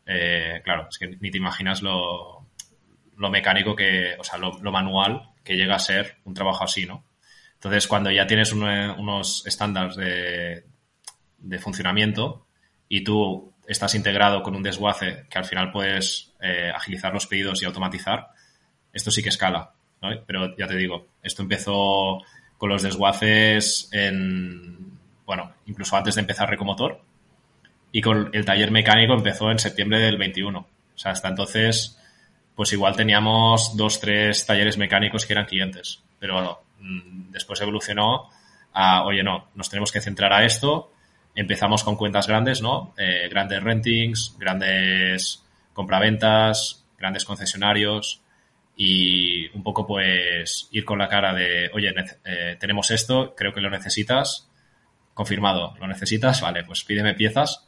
[0.07, 2.47] Eh, claro, es que ni te imaginas lo,
[3.31, 7.05] mecánico que, o sea, lo, manual que llega a ser un trabajo así, ¿no?
[7.59, 12.47] Entonces, cuando ya tienes unos estándares de, funcionamiento
[12.89, 17.61] y tú estás integrado con un desguace que al final puedes eh, agilizar los pedidos
[17.61, 18.29] y automatizar,
[18.93, 19.73] esto sí que escala.
[20.25, 22.23] Pero ya te digo, esto empezó
[22.57, 27.01] con los desguaces en, bueno, incluso antes de empezar Recomotor
[27.91, 30.61] y con el taller mecánico empezó en septiembre del 21.
[30.61, 30.67] O
[30.99, 31.99] sea, hasta entonces,
[32.55, 36.05] pues igual teníamos dos, tres talleres mecánicos que eran clientes.
[36.21, 36.63] Pero
[37.31, 38.31] después evolucionó
[38.73, 40.93] a, oye, no, nos tenemos que centrar a esto.
[41.35, 42.95] Empezamos con cuentas grandes, ¿no?
[42.99, 48.21] Eh, grandes rentings, grandes compraventas, grandes concesionarios
[48.77, 51.93] y un poco pues ir con la cara de, oye,
[52.25, 54.49] eh, tenemos esto, creo que lo necesitas,
[55.15, 57.67] confirmado, lo necesitas, vale, pues pídeme piezas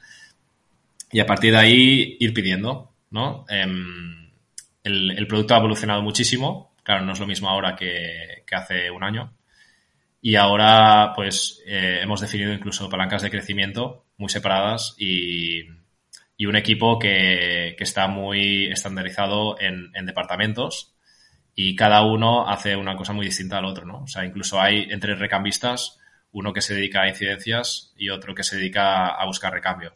[1.12, 3.44] y a partir de ahí ir pidiendo, ¿no?
[3.48, 4.30] Em,
[4.84, 9.34] el, producto ha evolucionado muchísimo, Claro, no es lo mismo ahora que, hace un año.
[10.22, 15.64] Y ahora, pues, eh, hemos definido incluso palancas de crecimiento muy separadas y,
[16.40, 20.94] y un equipo que, está muy estandarizado en, departamentos
[21.54, 24.04] y cada uno hace una cosa muy distinta al otro, ¿no?
[24.04, 25.98] O sea, incluso hay entre recambistas
[26.32, 29.94] uno que se dedica a incidencias y otro que se dedica a buscar recambio.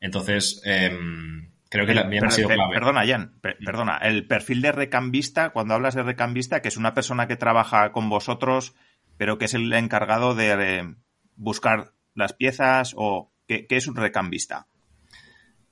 [0.00, 2.74] Entonces, em, creo que también ha sido clave.
[2.74, 3.96] Perdona, Jan, perdona.
[3.96, 8.10] El perfil de recambista, cuando hablas de recambista, que es una persona que trabaja con
[8.10, 8.74] vosotros,
[9.16, 10.94] pero que es el encargado de
[11.36, 14.66] buscar las piezas o ¿qué, es un recambista?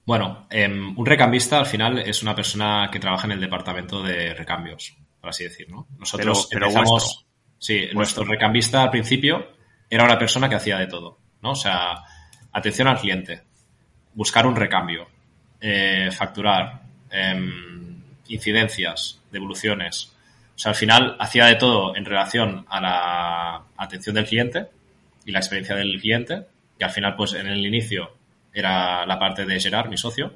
[0.04, 4.34] Bueno, em, un recambista al final es una persona que trabaja en el departamento de
[4.34, 5.86] recambios, por así decirlo.
[5.98, 7.26] Nosotros empezamos,
[7.58, 9.52] sí, nuestro recambista al principio
[9.90, 11.50] era una persona que hacía de todo, ¿no?
[11.50, 12.02] O sea,
[12.52, 13.42] atención al cliente,
[14.14, 15.08] buscar un recambio,
[15.60, 20.12] eh, facturar, em, incidencias, devoluciones.
[20.54, 24.66] O sea, al final hacía de todo en relación a la atención del cliente
[25.24, 26.46] y la experiencia del cliente,
[26.78, 28.12] que al final, pues en el inicio
[28.52, 30.34] era la parte de Gerard, mi socio,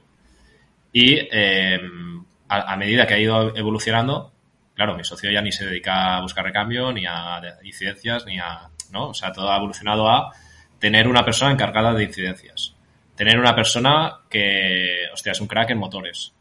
[0.93, 4.33] y em, a, medida que ha ido evolucionando,
[4.75, 8.69] claro, mi socio ya ni se dedica a buscar recambio, ni a incidencias, ni a,
[8.91, 9.09] ¿no?
[9.09, 10.33] O sea, todo ha evolucionado a
[10.79, 12.75] tener una persona encargada de incidencias,
[13.15, 16.35] tener una persona que, hostia, es un crack en motores.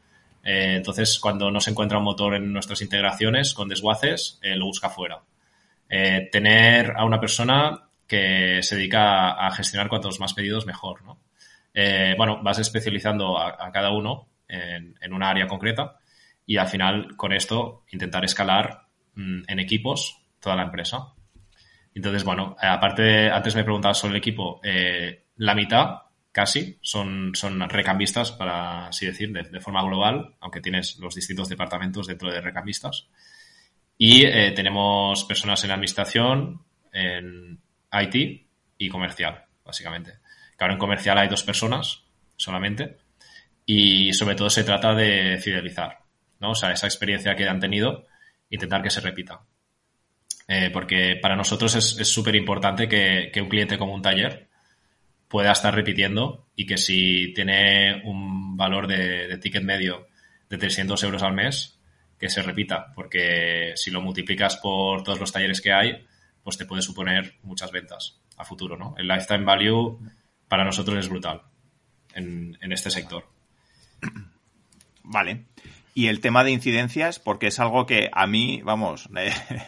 [0.43, 4.65] Eh, entonces, cuando no se encuentra un motor en nuestras integraciones con desguaces, eh, lo
[4.65, 5.21] busca fuera.
[5.89, 11.19] Eh, tener a una persona que se dedica a, gestionar cuantos más pedidos mejor, ¿no?
[12.17, 15.99] bueno, vas especializando a, cada uno en, una área concreta
[16.45, 21.13] y al final con esto intentar escalar mm, en equipos toda la empresa.
[21.95, 24.59] Entonces, bueno, aparte, antes me preguntabas sobre el equipo,
[25.37, 26.01] la mitad
[26.31, 32.07] casi son, son recambistas, para así decir, de, forma global, aunque tienes los distintos departamentos
[32.07, 33.07] dentro de recambistas.
[33.97, 37.59] Y eh, tenemos personas en administración, en
[37.91, 40.19] IT y comercial, básicamente.
[40.57, 42.03] Claro, en comercial hay dos personas
[42.37, 42.97] solamente
[43.65, 45.99] y sobre todo se trata de fidelizar,
[46.39, 46.51] ¿no?
[46.51, 48.07] O sea, esa experiencia que han tenido,
[48.49, 49.41] intentar que se repita.
[50.47, 54.49] Eh, porque para nosotros es súper importante que, un cliente como un taller
[55.31, 60.07] pueda estar repitiendo y que si tiene un valor de, ticket medio
[60.49, 61.79] de 300 euros al mes,
[62.19, 66.05] que se repita, porque si lo multiplicas por todos los talleres que hay,
[66.43, 68.93] pues te puede suponer muchas ventas a futuro, ¿no?
[68.97, 69.99] El lifetime value
[70.49, 71.43] para nosotros es brutal
[72.13, 73.25] en, este sector.
[75.03, 75.45] Vale.
[75.93, 79.07] Y el tema de incidencias, porque es algo que a mí, vamos,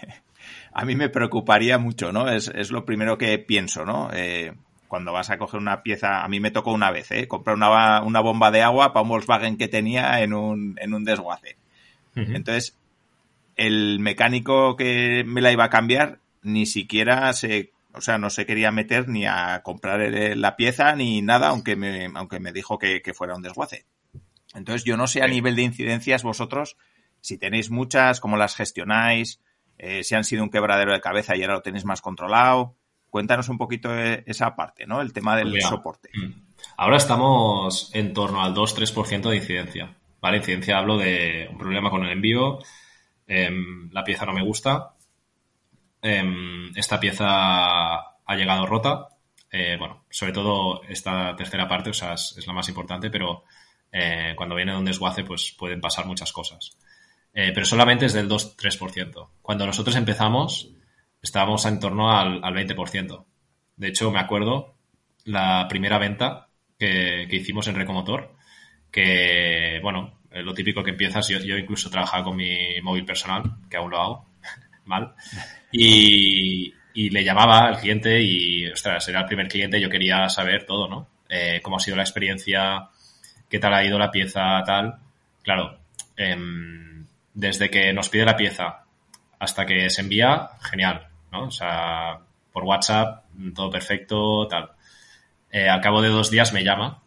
[0.74, 2.30] a mí me preocuparía mucho, ¿no?
[2.30, 4.10] Es, es lo primero que pienso, ¿no?
[4.14, 4.54] Eh,
[4.94, 7.28] cuando vas a coger una pieza, a mí me tocó una vez, ¿eh?
[7.28, 11.04] Comprar una, una bomba de agua para un Volkswagen que tenía en un, en un
[11.04, 11.58] desguace.
[12.14, 12.78] Entonces,
[13.56, 18.46] el mecánico que me la iba a cambiar ni siquiera se, o sea, no se
[18.46, 20.00] quería meter ni a comprar
[20.38, 23.88] la pieza ni nada, aunque me, aunque me dijo que, que fuera un desguace.
[24.54, 26.78] Entonces, yo no sé a nivel de incidencias vosotros
[27.20, 29.42] si tenéis muchas, cómo las gestionáis,
[29.80, 32.76] eh, si han sido un quebradero de cabeza y ahora lo tenéis más controlado.
[33.14, 35.00] Cuéntanos un poquito esa parte, ¿no?
[35.00, 36.10] El tema del soporte.
[36.16, 36.32] Mm.
[36.78, 39.96] Ahora estamos en torno al 2-3% de incidencia.
[40.20, 40.38] ¿Vale?
[40.38, 42.58] Incidencia hablo de un problema con el envío,
[43.28, 44.96] em, la pieza no me gusta,
[46.02, 49.10] em, esta pieza ha llegado rota.
[49.52, 53.44] Eh, bueno, sobre todo esta tercera parte, o sea, es, la más importante, pero
[53.92, 56.80] eh, cuando viene de un desguace, pues pueden pasar muchas cosas.
[57.32, 59.30] Eh, pero solamente es del 2-3%.
[59.40, 60.74] Cuando nosotros empezamos,
[61.24, 63.26] estábamos en torno al, 20%.
[63.78, 64.76] De hecho, me acuerdo
[65.24, 68.36] la primera venta que, hicimos en Recomotor,
[68.92, 73.90] que, bueno, lo típico que empiezas, yo, incluso trabajaba con mi móvil personal, que aún
[73.90, 74.26] lo hago,
[74.86, 75.16] mal,
[75.72, 80.88] y, le llamaba al cliente y, ostras, era el primer cliente, yo quería saber todo,
[80.88, 81.08] ¿no?
[81.30, 82.90] Eh, cómo ha sido la experiencia,
[83.50, 85.00] qué tal ha ido la pieza, tal.
[85.42, 85.80] Claro,
[86.16, 86.38] eh,
[87.34, 88.84] desde que nos pide la pieza
[89.40, 91.48] hasta que se envía, genial, ¿no?
[91.48, 92.20] O sea,
[92.52, 94.72] por WhatsApp, todo perfecto, tal.
[95.52, 97.02] Eh, al cabo de dos días me llama,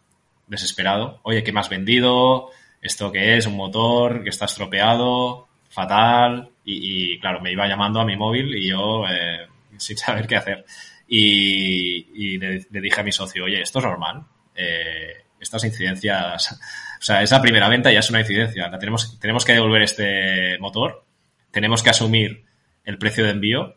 [0.45, 2.49] desesperado, oye, ¿qué me has vendido?
[2.81, 3.47] ¿Esto qué es?
[3.47, 5.47] ¿Un motor que está estropeado?
[5.69, 6.51] Fatal.
[6.63, 9.47] Y, claro, me iba llamando a mi móvil y yo eh,
[9.77, 10.65] sin saber qué hacer.
[11.07, 14.23] Y, le, dije a mi socio, oye, esto es normal.
[14.53, 16.59] Eh, estas incidencias
[16.99, 18.69] o sea, esa primera venta ya es una incidencia.
[18.69, 21.05] La tenemos, tenemos que devolver este motor,
[21.51, 22.43] tenemos que asumir
[22.83, 23.76] el precio de envío,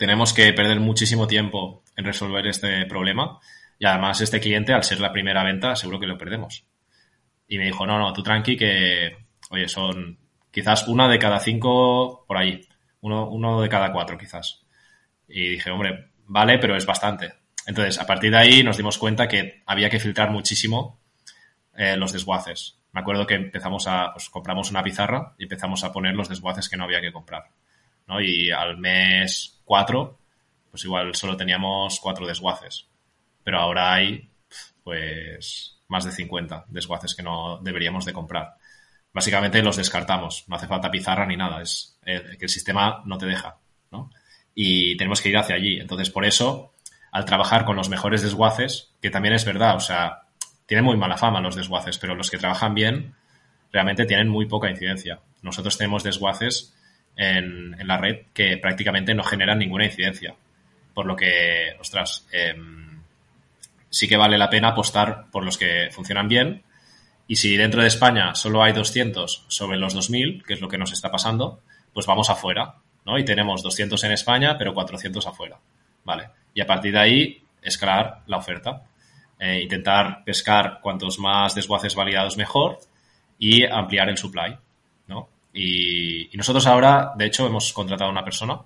[0.00, 3.38] tenemos que perder muchísimo tiempo en resolver este problema
[3.78, 6.64] y además este cliente, al ser la primera venta, seguro que lo perdemos.
[7.46, 9.14] Y me dijo, no, no, tú tranqui que,
[9.50, 10.18] oye, son
[10.50, 12.66] quizás una de cada cinco por ahí,
[13.02, 14.64] uno, uno de cada cuatro quizás.
[15.28, 17.34] Y dije, hombre, vale, pero es bastante.
[17.66, 20.98] Entonces, a partir de ahí nos dimos cuenta que había que filtrar muchísimo
[21.76, 22.78] eh, los desguaces.
[22.92, 26.70] Me acuerdo que empezamos a, pues compramos una pizarra y empezamos a poner los desguaces
[26.70, 27.50] que no había que comprar.
[28.06, 28.20] ¿No?
[28.20, 30.18] Y al mes 4,
[30.70, 32.86] pues igual solo teníamos cuatro desguaces.
[33.42, 34.28] Pero ahora hay,
[34.84, 38.54] pues, más de 50 desguaces que no deberíamos de comprar.
[39.12, 40.44] Básicamente los descartamos.
[40.46, 41.62] No hace falta pizarra ni nada.
[41.62, 43.58] Es eh, que el sistema no te deja,
[43.90, 44.10] ¿no?
[44.54, 45.80] Y tenemos que ir hacia allí.
[45.80, 46.74] Entonces, por eso,
[47.10, 50.22] al trabajar con los mejores desguaces, que también es verdad, o sea,
[50.66, 53.14] tienen muy mala fama los desguaces, pero los que trabajan bien
[53.72, 55.20] realmente tienen muy poca incidencia.
[55.42, 56.74] Nosotros tenemos desguaces
[57.16, 60.34] en, la red que prácticamente no generan ninguna incidencia.
[60.94, 63.00] Por lo que, ostras, em,
[63.88, 66.62] sí que vale la pena apostar por los que funcionan bien.
[67.26, 70.78] Y si dentro de España solo hay 200 sobre los 2.000, que es lo que
[70.78, 71.60] nos está pasando,
[71.92, 72.74] pues vamos afuera,
[73.06, 73.18] ¿no?
[73.18, 75.58] Y tenemos 200 en España, pero 400 afuera,
[76.04, 76.28] ¿vale?
[76.54, 78.82] Y a partir de ahí, escalar la oferta.
[79.38, 82.78] Eh, intentar pescar cuantos más desguaces validados mejor
[83.38, 84.54] y ampliar el supply,
[85.52, 88.60] Y, nosotros ahora, de hecho, hemos contratado a una persona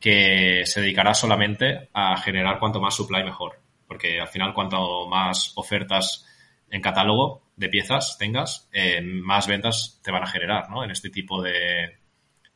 [0.00, 5.52] que se dedicará solamente a generar cuanto más supply mejor, porque al final cuanto más
[5.56, 6.26] ofertas
[6.70, 10.84] en catálogo de piezas tengas, eh, más ventas te van a generar, ¿no?
[10.84, 11.98] En este tipo de,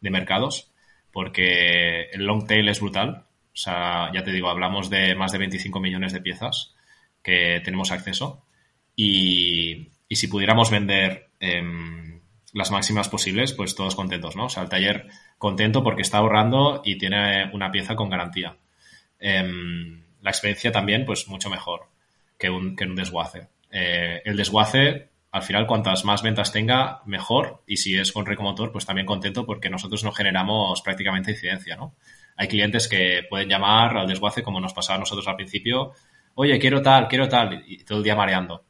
[0.01, 0.73] de mercados,
[1.13, 3.27] porque el long tail es brutal.
[3.53, 6.75] O sea, ya te digo, hablamos de más de 25 millones de piezas
[7.23, 8.45] que tenemos acceso.
[8.97, 12.20] Y, si pudiéramos vender em,
[12.53, 14.47] las máximas posibles, pues todos contentos, ¿no?
[14.47, 15.07] O sea, el taller
[15.39, 18.57] contento porque está ahorrando y tiene una pieza con garantía.
[19.19, 21.89] Em, la experiencia también, pues mucho mejor
[22.39, 23.49] que un, que un desguace.
[23.71, 27.63] Eh, el desguace, al final, cuantas más ventas tenga, mejor.
[27.67, 31.95] Y si es con recomotor, pues también contento porque nosotros no generamos prácticamente incidencia, ¿no?
[32.37, 35.93] Hay clientes que pueden llamar al desguace, como nos pasaba a nosotros al principio,
[36.35, 38.65] oye, quiero tal, quiero tal, y todo el día mareando.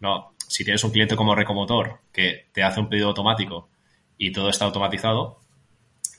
[0.00, 3.68] No, si tienes un cliente como Recomotor que te hace un pedido automático
[4.18, 5.38] y todo está automatizado,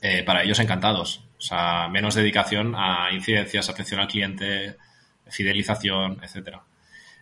[0.02, 1.26] eh, para ellos encantados.
[1.38, 4.78] O sea, menos dedicación a incidencias, atención al cliente,
[5.28, 6.64] fidelización, etcétera.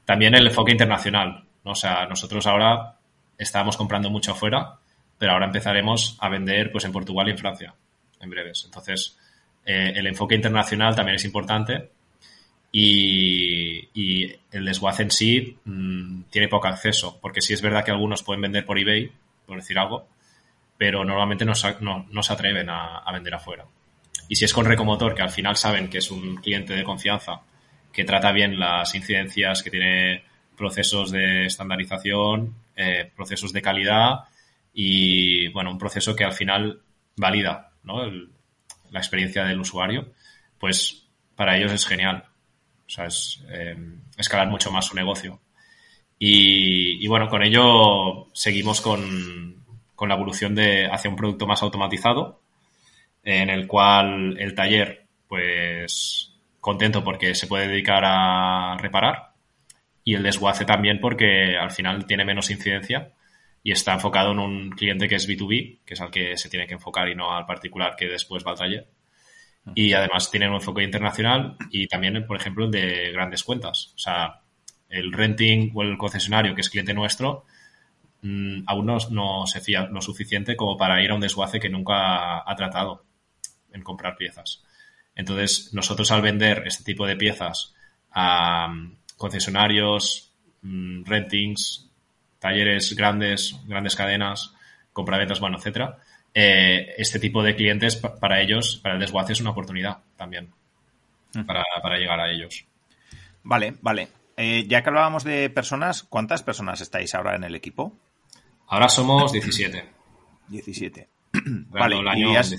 [0.05, 1.45] También el enfoque internacional.
[1.64, 2.95] O sea, nosotros ahora
[3.39, 4.76] estábamos comprando mucho afuera,
[5.18, 7.74] pero ahora empezaremos a vender pues en Portugal y en Francia
[8.20, 8.64] en breves.
[8.66, 9.18] Entonces,
[9.66, 11.89] eh, el enfoque internacional también es importante
[12.72, 18.24] y, el desguace en sí mm, tiene poco acceso, porque sí es verdad que algunos
[18.24, 19.11] pueden vender por eBay,
[19.45, 20.07] por decir algo,
[20.78, 23.65] pero normalmente no, se atreven a, vender afuera.
[24.28, 27.41] Y si es con Recomotor, que al final saben que es un cliente de confianza,
[27.91, 30.24] que trata bien las incidencias, que tiene
[30.55, 34.26] procesos de estandarización, eh, procesos de calidad
[34.74, 36.82] y, bueno, un proceso que al final
[37.17, 40.13] valida la experiencia del usuario,
[40.59, 42.28] pues para ellos es genial.
[42.89, 43.77] O sea, es eh,
[44.17, 45.39] escalar mucho más su negocio.
[46.17, 49.63] Y, bueno, con ello seguimos con,
[50.01, 52.41] la evolución de hacia un producto más automatizado,
[53.23, 59.33] en el cual el taller, pues contento porque se puede dedicar a reparar
[60.03, 63.13] y el desguace también porque al final tiene menos incidencia
[63.63, 66.67] y está enfocado en un cliente que es B2B, que es al que se tiene
[66.67, 68.87] que enfocar y no al particular que después va al taller.
[69.76, 73.93] Y además tienen un enfoque internacional y también, por ejemplo, de grandes cuentas.
[73.95, 74.41] O sea,
[74.89, 77.45] el renting o el concesionario, que es cliente nuestro,
[78.22, 82.49] mm, aún no, se fía lo suficiente como para ir a un desguace que nunca
[82.49, 83.05] ha, tratado
[83.72, 84.64] en comprar piezas.
[85.16, 87.76] Entonces, nosotros al vender este tipo de piezas
[88.12, 91.91] a mm, concesionarios, mm, rentings,
[92.39, 94.53] talleres grandes, grandes cadenas,
[94.93, 95.99] compraventas, bueno, etcétera,
[96.34, 100.51] eh, este tipo de clientes para ellos, para el desguace es una oportunidad también
[101.34, 101.43] mm.
[101.43, 102.65] para, llegar a ellos.
[103.43, 104.09] Vale, vale.
[104.38, 107.97] Eh, ya que hablábamos de personas, ¿cuántas personas estáis ahora en el equipo?
[108.67, 109.84] Ahora somos 17.
[110.47, 111.09] 17.
[111.69, 112.55] vale, y, has,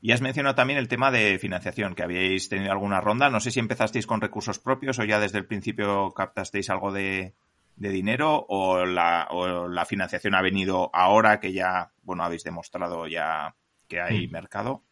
[0.00, 3.28] y has mencionado también el tema de financiación, que habíais tenido alguna ronda.
[3.28, 7.34] No sé si empezasteis con recursos propios o ya desde el principio captasteis algo de,
[7.82, 13.06] de dinero o la, o la, financiación ha venido ahora que ya, bueno, habéis demostrado
[13.08, 13.54] ya
[13.88, 14.30] que hay hmm.
[14.30, 14.84] mercado?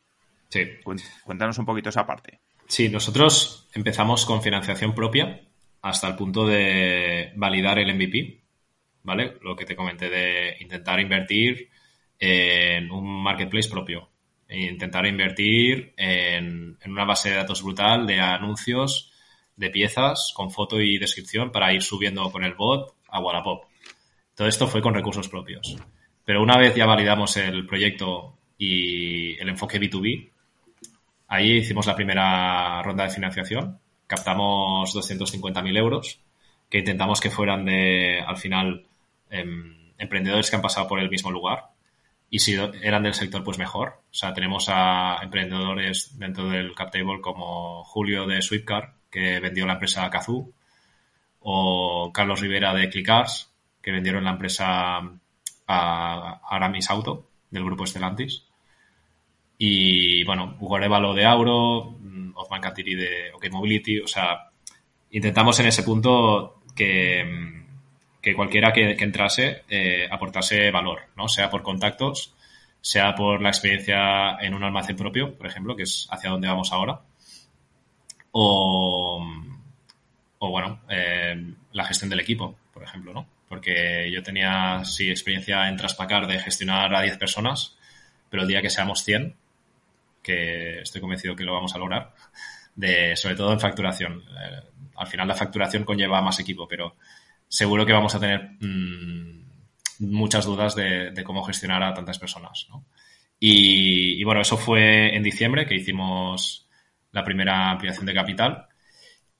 [0.49, 0.63] Sí.
[1.25, 2.41] Cuéntanos un poquito esa parte.
[2.67, 5.41] Sí, nosotros empezamos con financiación propia
[5.83, 8.43] hasta el punto de validar el MVP,
[9.05, 9.39] ¿vale?
[9.43, 11.71] Lo que te comenté de intentar invertir
[12.19, 14.11] en un marketplace propio,
[14.49, 19.10] e intentar invertir en, en una base de datos brutal de anuncios
[19.61, 23.65] de piezas con foto y descripción para ir subiendo con el bot a Wallapop.
[24.35, 25.77] Todo esto fue con recursos propios.
[26.25, 30.31] Pero una vez ya validamos el proyecto y el enfoque B2B,
[31.29, 36.21] ahí hicimos la primera ronda de financiación, captamos 250.000 euros
[36.71, 38.87] que intentamos que fueran de, al final,
[39.29, 41.65] em, emprendedores que han pasado por el mismo lugar.
[42.31, 44.03] Y si eran del sector, pues mejor.
[44.11, 49.67] O sea, tenemos a emprendedores dentro del cap table como Julio de Sweetcar, que vendió
[49.67, 50.53] la empresa Kazoo,
[51.41, 53.51] o Carlos Rivera de Clickars,
[53.83, 55.01] que vendieron la empresa
[55.67, 58.45] a Aramis Auto, del grupo Estelantis.
[59.59, 64.51] Y bueno, Hugo Arevalo de Auro, mm, Osman Katiri de OK Mobility, o sea,
[65.11, 67.61] intentamos en ese punto que, mm,
[68.23, 71.29] que cualquiera que, entrase eh, aportase valor, ¿no?
[71.29, 72.35] Sea por contactos,
[72.81, 76.73] sea por la experiencia en un almacén propio, por ejemplo, que es hacia donde vamos
[76.73, 77.01] ahora,
[78.33, 79.25] o,
[80.39, 83.27] o bueno, eh, la gestión del equipo, por ejemplo, ¿no?
[83.49, 87.77] Porque yo tenía, sí, experiencia en Traspacar de gestionar a 10 personas,
[88.29, 89.35] pero el día que seamos 100,
[90.23, 92.15] que estoy convencido que lo vamos a lograr,
[92.75, 94.23] de, sobre todo en facturación.
[94.23, 94.61] Eh,
[94.97, 96.97] al final la facturación conlleva más equipo, pero
[97.49, 99.41] seguro que vamos a tener mmm,
[100.01, 102.67] muchas dudas de, cómo gestionar a tantas personas.
[102.71, 102.85] ¿no?
[103.39, 106.69] Y, bueno, eso fue en diciembre que hicimos
[107.13, 108.69] la primera ampliación de capital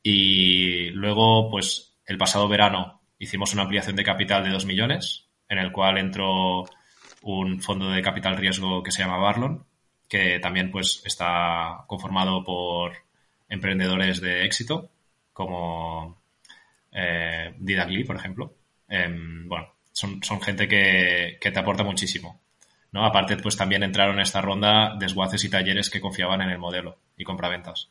[0.03, 5.59] y luego, pues el pasado verano hicimos una ampliación de capital de 2 millones, en
[5.59, 6.65] el cual entró
[7.23, 9.65] un fondo de capital riesgo que se llama Barlon,
[10.09, 12.93] que también pues está conformado por
[13.49, 14.91] emprendedores de éxito,
[15.33, 16.23] como
[16.93, 18.55] eh, Didagli, por ejemplo.
[18.89, 19.09] Eh,
[19.47, 22.41] bueno, son, son gente que, que, te aporta muchísimo.
[22.93, 23.05] ¿no?
[23.05, 26.99] Aparte, pues también entraron en esta ronda desguaces y talleres que confiaban en el modelo
[27.21, 27.91] y compraventas.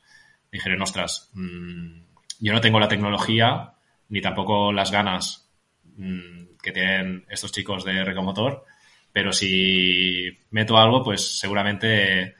[0.51, 2.01] Dijeron, ostras, mmm,
[2.39, 3.73] yo no tengo la tecnología
[4.09, 5.49] ni tampoco las ganas
[5.95, 8.65] mmm, que tienen estos chicos de Recomotor,
[9.13, 12.35] pero si meto algo, pues seguramente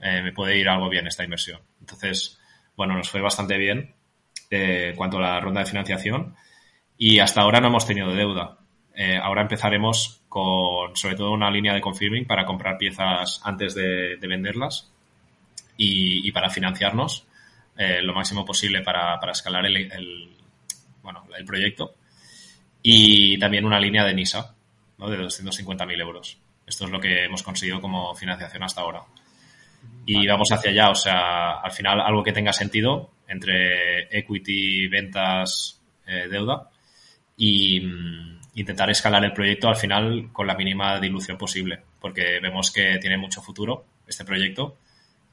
[0.00, 1.60] eh, me puede ir algo bien esta inversión.
[1.80, 2.38] Entonces,
[2.76, 3.94] bueno, nos fue bastante bien
[4.50, 6.34] eh, en cuanto a la ronda de financiación
[6.98, 8.58] y hasta ahora no hemos tenido deuda.
[8.94, 14.18] Eh, ahora empezaremos con sobre todo una línea de confirming para comprar piezas antes de
[14.20, 14.93] venderlas
[15.76, 17.26] y, y, para financiarnos
[17.76, 20.30] eh, lo máximo posible para, para escalar el, el,
[21.02, 21.94] bueno, el proyecto
[22.82, 24.54] y también una línea de NISA
[24.98, 25.08] ¿no?
[25.08, 26.38] de 250.000 euros.
[26.66, 29.02] Esto es lo que hemos conseguido como financiación hasta ahora.
[30.06, 30.28] Y vale.
[30.28, 36.28] vamos hacia allá, o sea, al final algo que tenga sentido entre equity, ventas, eh,
[36.28, 36.70] deuda
[37.36, 42.70] y mm, intentar escalar el proyecto al final con la mínima dilución posible, porque vemos
[42.70, 44.76] que tiene mucho futuro este proyecto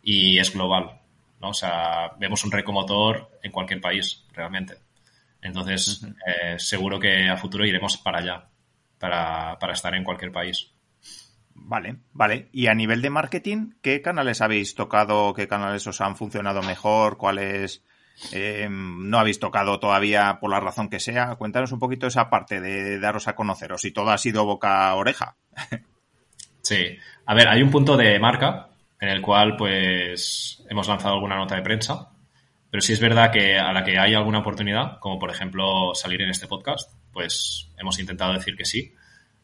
[0.04, 1.00] y es global,
[1.40, 1.50] ¿no?
[1.50, 4.76] O sea, vemos un recomotor en cualquier país, realmente.
[5.42, 6.16] Entonces, uh -huh.
[6.26, 8.48] eh, seguro que a futuro iremos para allá
[9.00, 10.72] para, para estar en cualquier país.
[11.54, 12.50] Vale, vale.
[12.52, 15.34] Y a nivel de marketing, ¿qué canales habéis tocado?
[15.34, 17.18] ¿Qué canales os han funcionado mejor?
[17.18, 17.84] ¿Cuáles
[18.32, 21.36] eh, no habéis tocado todavía por la razón que sea?
[21.36, 23.82] Cuéntanos un poquito esa parte de daros a conoceros.
[23.82, 25.36] Si todo ha sido boca a oreja.
[26.62, 26.98] Sí.
[27.26, 28.71] A ver, hay un punto de marca
[29.02, 32.10] en el cual pues hemos lanzado alguna nota de prensa,
[32.70, 36.22] pero sí es verdad que a la que hay alguna oportunidad, como por ejemplo salir
[36.22, 38.94] en este podcast, pues hemos intentado decir que sí.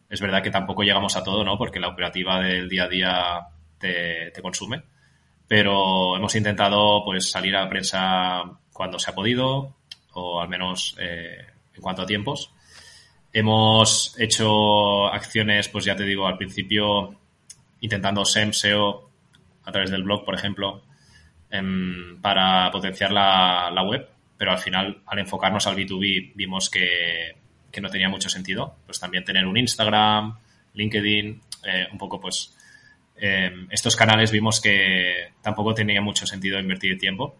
[0.09, 1.57] Es verdad que tampoco llegamos a todo, ¿no?
[1.57, 3.47] Porque la operativa del día a día
[3.77, 4.83] te, te consume.
[5.45, 9.75] Pero hemos intentado, pues, salir a la prensa cuando se ha podido,
[10.13, 12.53] o al menos eh, en cuanto a tiempos.
[13.33, 17.19] Hemos hecho acciones, pues ya te digo, al principio
[17.81, 19.06] intentando SEM, SEO,
[19.67, 20.83] a través del blog, por ejemplo,
[21.51, 27.35] em, para potenciar la, web, pero al final, al enfocarnos al B2B, vimos que
[27.79, 28.75] no tenía mucho sentido.
[28.87, 30.35] Pues también tener un Instagram,
[30.73, 32.55] LinkedIn, eh, un poco pues
[33.19, 37.35] eh, estos canales vimos que tampoco tenía mucho sentido invertir tiempo.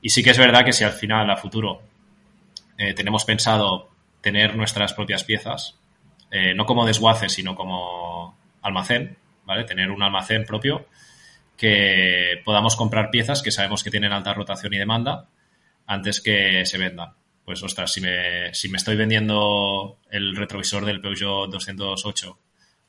[0.00, 1.82] Y sí que es verdad que si al final, a futuro,
[2.76, 3.90] eh, tenemos pensado
[4.20, 5.78] tener nuestras propias piezas,
[6.30, 9.64] eh, no como desguace, sino como almacén, ¿vale?
[9.64, 10.86] Tener un almacén propio
[11.62, 15.28] que podamos comprar piezas que sabemos que tienen alta rotación y demanda
[15.86, 21.00] antes que se vendan pues ostras, si me, si me estoy vendiendo el retrovisor del
[21.00, 22.38] Peugeot 208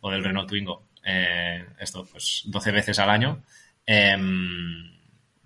[0.02, 3.44] o del Renault Twingo, eh, esto, pues 12 veces al año,
[3.86, 4.16] eh,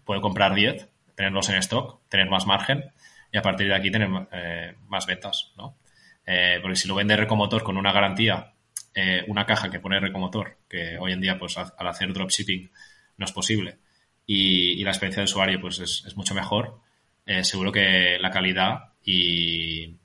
[0.04, 2.92] puedo comprar 10, tenerlos en stock, tener más margen
[3.32, 5.78] y a partir de aquí tener eh, más ventas, ¿no?
[6.26, 8.54] Eh, porque si lo vende Recomotor con una garantía,
[9.28, 12.72] una caja que pone Recomotor, que hoy en día, pues al hacer dropshipping
[13.18, 13.78] no es posible,
[14.26, 16.80] y, la experiencia de usuario, pues es, mucho mejor,
[17.26, 19.96] eh, seguro que la calidad y,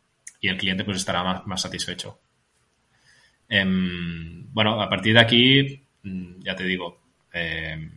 [0.40, 2.18] el cliente pues estará más, más satisfecho.
[3.48, 7.00] Eh, bueno, a partir de aquí, mm, ya te digo,
[7.32, 7.90] eh,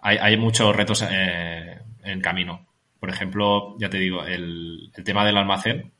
[0.00, 2.66] hay, muchos retos eh, en camino.
[2.98, 5.92] por ejemplo, ya te digo, el, tema del almacén,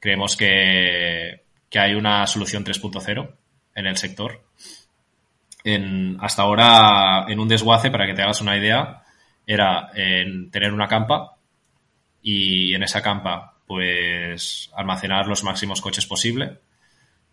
[0.00, 1.42] creemos que,
[1.74, 3.36] hay una solución 3.0
[3.76, 4.42] en el sector.
[5.64, 9.02] En, hasta ahora, en un desguace, para que te hagas una idea,
[9.46, 11.36] era en tener una campa
[12.22, 16.58] y en esa campa, pues, almacenar los máximos coches posible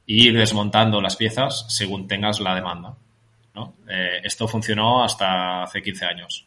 [0.05, 2.95] y ir desmontando las piezas según tengas la demanda.
[3.89, 6.45] Eh, esto funcionó hasta hace 15 años.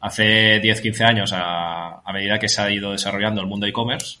[0.00, 4.20] Hace 10-15 años, a, medida que se ha ido desarrollando el mundo e-commerce,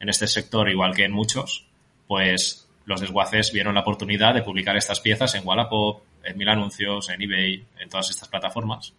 [0.00, 1.66] en este sector, igual que en muchos,
[2.06, 7.08] pues los desguaces vieron la oportunidad de publicar estas piezas en Wallapop, en Mil Anuncios,
[7.10, 8.94] en eBay, en todas estas plataformas,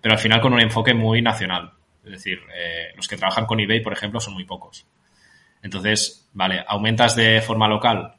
[0.00, 1.72] pero al final con un enfoque muy nacional.
[2.04, 4.86] Es decir, eh, los que trabajan con eBay, por ejemplo, son muy pocos.
[5.62, 8.14] Entonces, vale, aumentas de forma local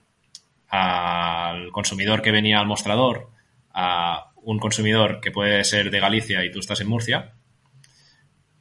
[0.69, 3.29] al consumidor que venía al mostrador,
[3.71, 7.33] a un consumidor que puede ser de Galicia y tú estás en Murcia,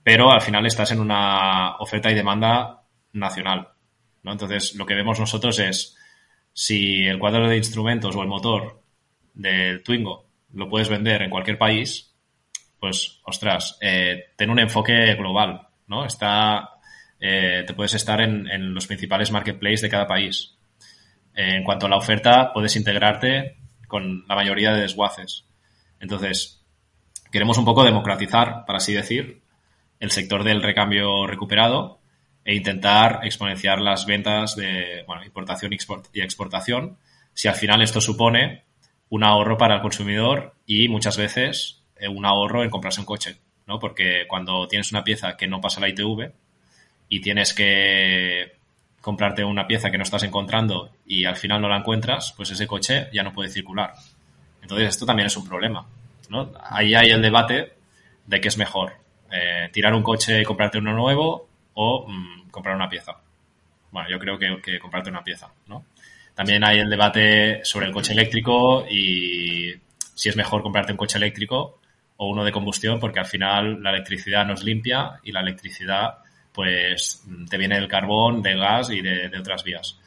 [0.02, 2.82] pero al final estás en una oferta y demanda
[3.14, 3.68] nacional.
[4.22, 4.32] ¿no?
[4.32, 5.96] Entonces, lo que vemos nosotros es
[6.54, 8.80] si el cuadro de instrumentos o el motor
[9.34, 10.24] del Twingo
[10.54, 12.14] lo puedes vender en cualquier país,
[12.78, 16.06] pues, ostras, eh, ten un enfoque global, ¿no?
[16.06, 16.70] Está,
[17.18, 20.52] eh, te puedes estar en, en, los principales marketplaces de cada país.
[21.36, 23.56] en cuanto a la oferta, puedes integrarte
[23.88, 25.46] con la mayoría de desguaces.
[25.98, 26.62] Entonces,
[27.32, 29.42] queremos un poco democratizar, para así decir,
[29.98, 31.98] el sector del recambio recuperado
[32.44, 36.98] e intentar exponenciar las ventas de bueno, importación y exportación,
[37.32, 38.64] si al final esto supone
[39.08, 43.36] un ahorro para el consumidor y muchas veces eh, un ahorro en comprarse un coche,
[43.66, 43.78] ¿no?
[43.78, 46.32] Porque cuando tienes una pieza que no pasa la ITV
[47.08, 48.56] y tienes que
[49.00, 52.66] comprarte una pieza que no estás encontrando y al final no la encuentras, pues ese
[52.66, 53.92] coche ya no puede circular.
[54.62, 55.86] Entonces esto también es un problema.
[56.30, 56.52] ¿no?
[56.62, 57.74] Ahí hay el debate
[58.26, 58.94] de qué es mejor,
[59.30, 63.16] eh, tirar un coche y comprarte uno nuevo o mm, comprar una pieza.
[63.90, 65.84] Bueno, yo creo que, que, comprarte una pieza, ¿no?
[66.34, 69.72] También hay el debate sobre el coche eléctrico y
[70.14, 71.78] si es mejor comprarte un coche eléctrico
[72.16, 76.18] o uno de combustión, porque al final la electricidad no es limpia y la electricidad
[76.54, 79.98] pues te viene el carbón, del gas y de, otras vías.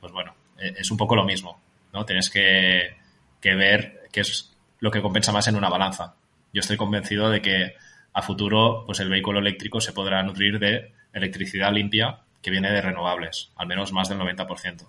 [0.00, 1.60] Pues bueno, e, es un poco lo mismo,
[1.92, 2.04] ¿no?
[2.04, 2.96] Tienes que,
[3.40, 6.14] ver qué es lo que compensa más en una balanza.
[6.52, 7.74] Yo estoy convencido de que
[8.12, 12.82] a futuro, pues el vehículo eléctrico se podrá nutrir de electricidad limpia que viene de
[12.82, 14.86] renovables, al menos más del 90%.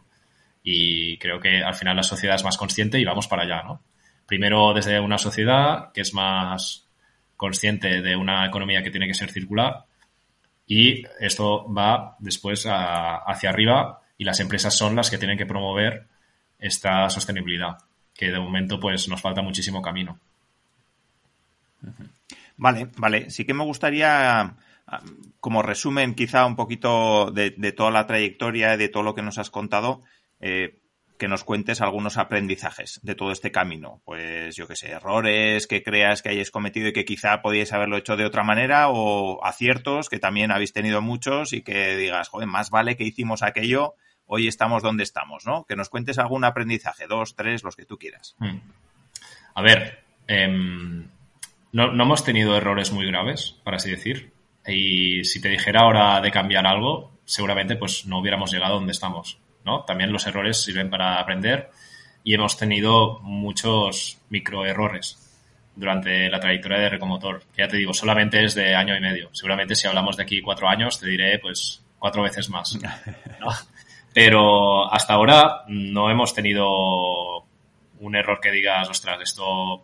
[0.64, 3.82] Y creo que al final la sociedad es más consciente y vamos para allá, ¿no?
[4.26, 6.88] Primero desde una sociedad que es más
[7.38, 9.86] consciente de una economía que tiene que ser circular
[10.68, 16.08] y esto va después hacia arriba y las empresas son las que tienen que promover
[16.58, 17.78] esta sostenibilidad,
[18.14, 20.20] que de momento pues nos falta muchísimo camino.
[22.58, 23.30] Vale, vale.
[23.30, 24.56] Sí que me gustaría,
[25.40, 29.50] como resumen quizá un poquito de, toda la trayectoria, de todo lo que nos has
[29.50, 30.02] contado,
[30.40, 30.80] eh,
[31.18, 34.02] que nos cuentes algunos aprendizajes de todo este camino.
[34.06, 37.98] Pues yo qué sé, errores que creas que hayáis cometido y que quizá podíais haberlo
[37.98, 42.48] hecho de otra manera o aciertos que también habéis tenido muchos y que digas, joder,
[42.48, 45.66] más vale que hicimos aquello, hoy estamos donde estamos, ¿no?
[45.66, 48.36] Que nos cuentes algún aprendizaje, dos, tres, los que tú quieras.
[48.40, 48.60] Hmm.
[49.56, 51.08] A ver, em,
[51.72, 54.35] no, no hemos tenido errores muy graves, para así decir.
[54.68, 59.40] Y si te dijera ahora de cambiar algo, seguramente pues no hubiéramos llegado donde estamos
[59.86, 61.72] también los errores sirven para aprender
[62.24, 65.22] y hemos tenido muchos microerrores
[65.76, 67.44] durante la trayectoria de Recomotor.
[67.58, 69.30] ya te digo, solamente es de año y medio.
[69.34, 72.78] Seguramente si hablamos de aquí cuatro años, te diré pues cuatro veces más.
[74.14, 77.40] Pero hasta ahora no hemos tenido
[78.00, 79.84] un error que digas, ostras, esto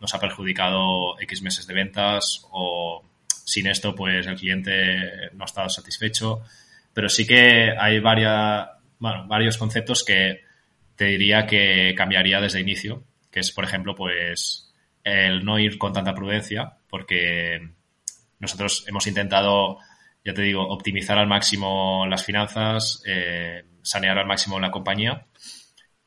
[0.00, 3.02] nos ha perjudicado X meses de ventas o
[3.48, 6.42] sin esto pues el cliente no ha estado satisfecho.
[6.92, 8.68] Pero sí que hay varias,
[8.98, 10.42] bueno, varios conceptos que
[10.96, 14.74] te diría que cambiaría desde el inicio, que es, por ejemplo, pues
[15.04, 17.70] el no ir con tanta prudencia, porque
[18.38, 19.78] nosotros hemos intentado,
[20.24, 25.26] ya te digo, optimizar al máximo las finanzas, eh, sanear al máximo la compañía.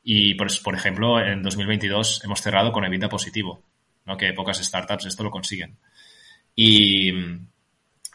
[0.04, 3.64] Y, por, por ejemplo, en 2022 hemos cerrado con EBITDA positivo,
[4.04, 4.16] ¿no?
[4.16, 5.78] que pocas startups esto lo consiguen.
[6.54, 7.12] Y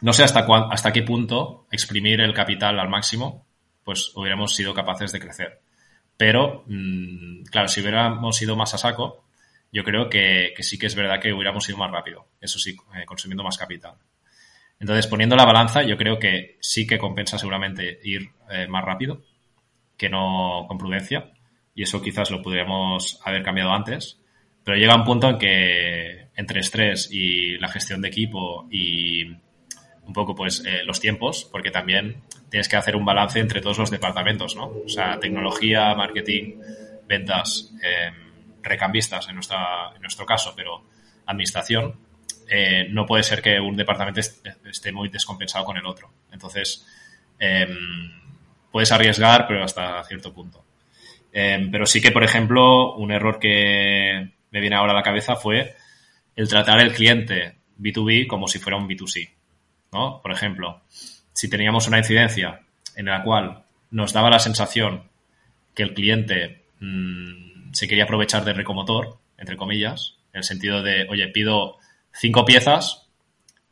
[0.00, 3.48] no sé hasta, hasta qué punto exprimir el capital al máximo
[3.88, 5.62] pues hubiéramos sido capaces de crecer.
[6.14, 9.24] Pero, mm, claro, si hubiéramos ido más a saco,
[9.72, 13.06] yo creo que, sí que es verdad que hubiéramos ido más rápido, eso sí, eh,
[13.06, 13.94] consumiendo más capital.
[14.78, 19.22] Entonces, poniendo la balanza, yo creo que sí que compensa seguramente ir eh, más rápido
[19.96, 21.32] que no con prudencia.
[21.74, 24.20] Y eso quizás lo podríamos haber cambiado antes.
[24.64, 30.12] Pero llega un punto en que entre estrés y la gestión de equipo y un
[30.14, 33.90] poco pues eh, los tiempos, porque también tienes que hacer un balance entre todos los
[33.90, 34.66] departamentos, ¿no?
[34.66, 36.54] O sea, tecnología, marketing,
[37.08, 38.14] ventas, em,
[38.62, 40.84] recambistas en, nuestra, nuestro caso, pero
[41.26, 41.96] administración,
[42.48, 46.08] eh, no puede ser que un departamento esté muy descompensado con el otro.
[46.30, 46.86] Entonces,
[47.40, 48.12] em,
[48.70, 50.64] puedes arriesgar, pero hasta cierto punto.
[51.32, 55.34] Em, pero sí que, por ejemplo, un error que me viene ahora a la cabeza
[55.34, 55.74] fue
[56.38, 59.28] el tratar el cliente B2B como si fuera un B2C.
[59.92, 60.22] ¿no?
[60.22, 60.82] Por ejemplo,
[61.32, 62.60] si teníamos una incidencia
[62.94, 65.02] en la cual nos daba la sensación
[65.74, 71.08] que el cliente mm, se quería aprovechar de recomotor, entre comillas, en el sentido de,
[71.10, 71.78] oye, pido
[72.12, 73.08] cinco piezas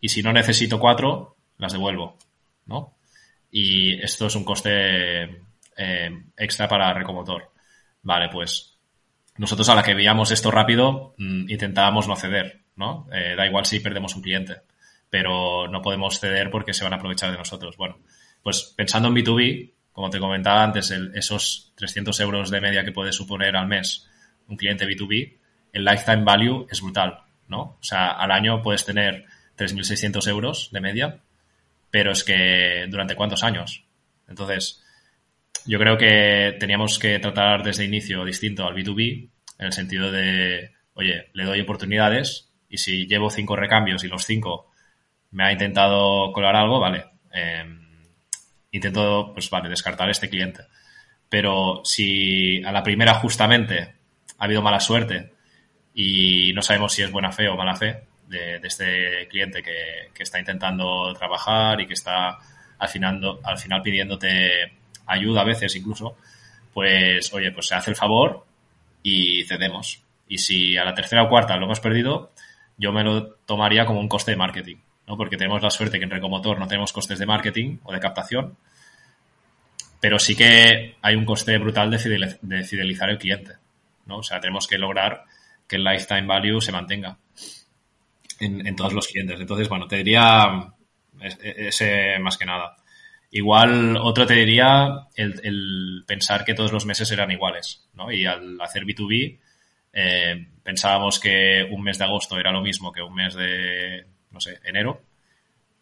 [0.01, 2.17] y si no necesito cuatro, las devuelvo,
[2.67, 2.97] ¿no?
[3.53, 5.23] Y esto es un coste
[5.77, 7.53] eh, extra para recomotor.
[8.03, 8.76] Vale, pues
[9.39, 13.09] nosotros a la que veíamos esto rápido mm, intentábamos no ceder, ¿no?
[13.13, 14.63] Eh, da igual si perdemos un cliente,
[15.11, 17.77] pero no podemos ceder porque se van a aprovechar de nosotros.
[17.77, 17.99] Bueno,
[18.43, 23.13] pues pensando en B2B, como te comentaba antes, esos 300 euros de media que puede
[23.13, 24.09] suponer al mes
[24.49, 25.37] un cliente B2B,
[25.73, 27.61] el lifetime value es brutal, ¿no?
[27.61, 29.27] O sea, al año puedes tener
[29.57, 31.21] 3.600 euros de media,
[31.91, 33.85] pero es que durante cuántos años.
[34.29, 34.85] Entonces,
[35.67, 40.73] yo creo que teníamos que tratar desde inicio distinto al B2B, en el sentido de,
[40.95, 44.71] oye, le doy oportunidades y si llevo cinco recambios y los cinco
[45.31, 47.81] me ha intentado colar algo, vale, em,
[48.71, 50.63] intento, pues vale, descartar este cliente.
[51.29, 53.95] Pero si a la primera justamente
[54.39, 55.33] ha habido mala suerte
[55.95, 60.23] y no sabemos si es buena fe o mala fe de, este cliente que, que,
[60.23, 62.39] está intentando trabajar y que está
[62.79, 64.73] al final, al final pidiéndote
[65.07, 66.17] ayuda a veces incluso,
[66.75, 68.45] pues oye, pues se hace el favor
[69.03, 70.03] y cedemos.
[70.29, 72.33] Y si a la tercera o cuarta lo hemos perdido,
[72.77, 74.77] yo me lo tomaría como un coste de marketing,
[75.07, 75.17] ¿no?
[75.17, 78.57] Porque tenemos la suerte que en Recomotor no tenemos costes de marketing o de captación,
[80.01, 83.53] pero sí que hay un coste brutal de, fidelizar el cliente,
[84.07, 84.19] ¿no?
[84.19, 85.25] O sea, tenemos que lograr
[85.67, 87.17] que el lifetime value se mantenga
[88.41, 89.41] en, en todos los clientes.
[89.41, 90.73] Entonces, bueno, te diría
[91.21, 92.77] ese más que nada.
[93.31, 98.11] Igual otro te diría el, pensar que todos los meses eran iguales, ¿no?
[98.11, 99.39] Y al hacer B2B
[99.93, 104.41] eh, pensábamos que un mes de agosto era lo mismo que un mes de, no
[104.41, 105.03] sé, enero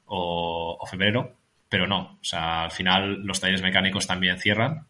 [0.07, 1.37] o, febrero,
[1.69, 2.19] pero no.
[2.21, 4.87] O sea, al final los talleres mecánicos también cierran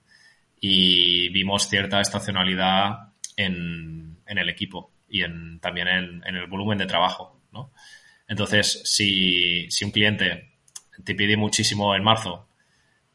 [0.61, 6.87] y vimos cierta estacionalidad en, el equipo y en, también en, en, el volumen de
[6.87, 7.73] trabajo, ¿no?
[8.27, 10.54] Entonces, si, si un cliente
[11.03, 12.47] te pide muchísimo en marzo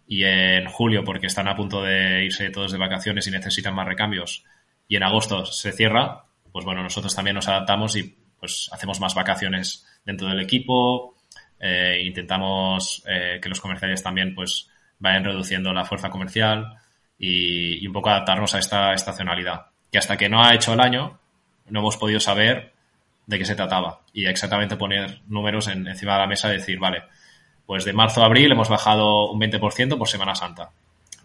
[0.08, 3.88] y en julio porque están a punto de irse todos de vacaciones y necesitan más
[3.88, 4.44] recambios
[4.88, 9.14] y en agosto se cierra, pues bueno, nosotros también nos adaptamos y pues hacemos más
[9.14, 11.16] vacaciones dentro del equipo,
[11.60, 14.68] eh, intentamos eh, que los comerciales también pues
[14.98, 16.76] vayan reduciendo la fuerza comercial
[17.20, 21.20] y, un poco adaptarnos a esta estacionalidad, que hasta que no ha hecho el año
[21.68, 22.74] no hemos podido saber
[23.28, 27.04] de qué se trataba y exactamente poner números encima de la mesa y decir, vale,
[27.70, 30.72] pues de marzo a abril hemos bajado un 20% por Semana Santa.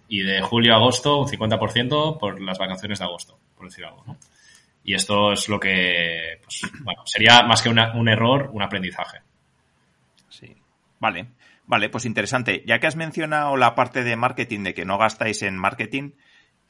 [0.08, 4.04] Y de julio a agosto un 50% por las vacaciones de agosto, por decir algo,
[4.06, 4.18] ¿no?
[4.84, 9.20] Y esto es lo que, pues, bueno, sería más que un error, un aprendizaje.
[10.28, 10.54] Sí.
[11.00, 11.28] Vale.
[11.64, 12.62] Vale, pues interesante.
[12.66, 16.10] Ya que has mencionado la parte de marketing, de que no gastáis en marketing,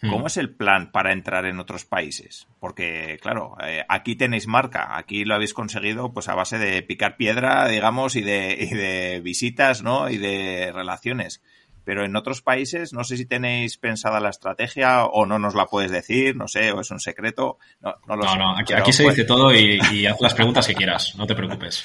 [0.00, 2.46] ¿Cómo es el plan para entrar en otros países?
[2.60, 7.16] Porque, claro, eh, aquí tenéis marca, aquí lo habéis conseguido pues a base de picar
[7.16, 10.10] piedra, digamos, y de, y de visitas, ¿no?
[10.10, 11.42] Y de relaciones.
[11.84, 15.66] Pero en otros países, no sé si tenéis pensada la estrategia o no nos la
[15.66, 17.58] puedes decir, no sé, o es un secreto.
[17.80, 21.14] No, no, lo no, no aquí, se dice todo y, haz las preguntas que quieras,
[21.16, 21.84] no te preocupes.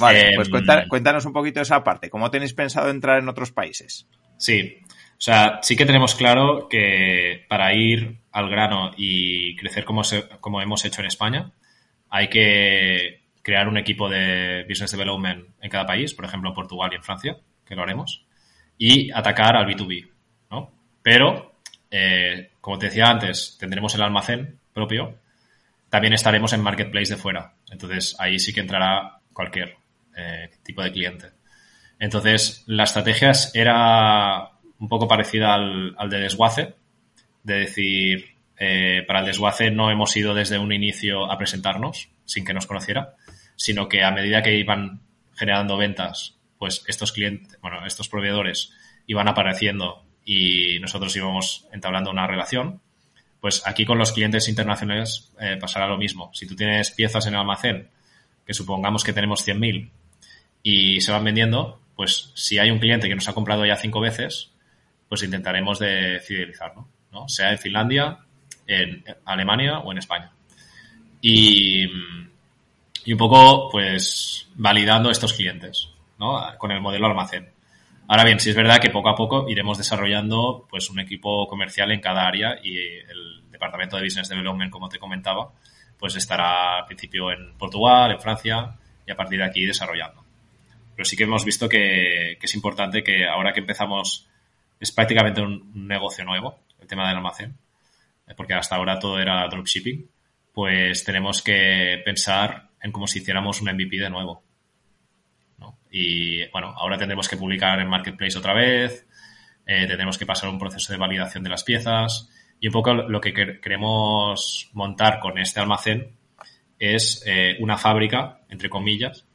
[0.00, 2.10] Vale, pues em, cuéntanos un poquito esa parte.
[2.10, 4.08] ¿Cómo tenéis pensado entrar en otros países?
[4.36, 4.78] Sí,
[5.18, 10.02] o sea, sí que tenemos claro que para ir al grano y crecer como,
[10.40, 11.50] como hemos hecho en España,
[12.08, 16.90] hay que crear un equipo de business development en cada país, por ejemplo en Portugal
[16.92, 18.26] y en Francia, que lo haremos,
[18.78, 20.08] y atacar al B2B,
[20.52, 20.72] ¿no?
[21.02, 21.54] Pero,
[21.90, 25.18] eh, como te decía antes, tendremos el almacén propio,
[25.88, 27.54] también estaremos en marketplace de fuera.
[27.72, 29.76] Entonces, ahí sí que entrará cualquier
[30.16, 31.30] eh, tipo de cliente.
[31.98, 36.74] Entonces, la estrategia era un poco parecida al, de desguace,
[37.42, 42.44] de decir, eh, para el desguace no hemos ido desde un inicio a presentarnos sin
[42.44, 43.14] que nos conociera,
[43.56, 45.00] sino que a medida que iban
[45.34, 48.72] generando ventas, pues estos clientes, bueno, estos proveedores
[49.06, 52.80] iban apareciendo y nosotros íbamos entablando una relación,
[53.40, 56.30] pues aquí con los clientes internacionales eh, pasará lo mismo.
[56.34, 57.88] Si tú tienes piezas en el almacén,
[58.46, 59.90] que supongamos que tenemos 100.000
[60.62, 64.00] y se van vendiendo, pues si hay un cliente que nos ha comprado ya cinco
[64.00, 64.52] veces,
[65.08, 66.20] pues intentaremos de
[67.12, 67.28] ¿no?
[67.28, 68.18] Sea en Finlandia,
[68.66, 70.30] en Alemania o en España.
[71.20, 71.84] Y,
[73.04, 75.88] y un poco, pues, validando estos clientes,
[76.18, 76.40] ¿no?
[76.58, 77.48] Con el modelo almacén.
[78.10, 81.92] Ahora bien, sí es verdad que poco a poco iremos desarrollando pues un equipo comercial
[81.92, 85.50] en cada área y el departamento de Business Development, como te comentaba,
[85.98, 88.74] pues estará al principio en Portugal, en Francia
[89.06, 90.24] y a partir de aquí desarrollando.
[90.96, 94.26] Pero sí que hemos visto que, es importante que ahora que empezamos
[94.80, 97.56] es prácticamente un, negocio nuevo, el tema del almacén,
[98.36, 100.08] porque hasta ahora todo era dropshipping,
[100.52, 104.42] pues tenemos que pensar en como si hiciéramos un MVP de nuevo.
[105.90, 109.06] Y bueno, ahora tendremos que publicar en Marketplace otra vez,
[109.66, 113.20] eh, tendremos que pasar un proceso de validación de las piezas y un poco lo
[113.20, 116.16] que queremos montar con este almacén
[116.78, 119.26] es eh, una fábrica, entre comillas,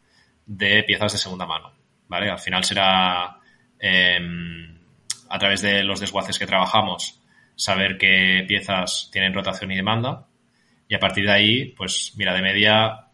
[0.46, 1.74] de piezas de segunda mano.
[2.08, 2.30] ¿vale?
[2.30, 3.38] Al final será
[3.80, 4.73] em,
[5.34, 7.20] a través de los desguaces que trabajamos
[7.56, 10.28] saber qué piezas tienen rotación y demanda
[10.88, 13.08] y a partir de ahí, pues mira, de media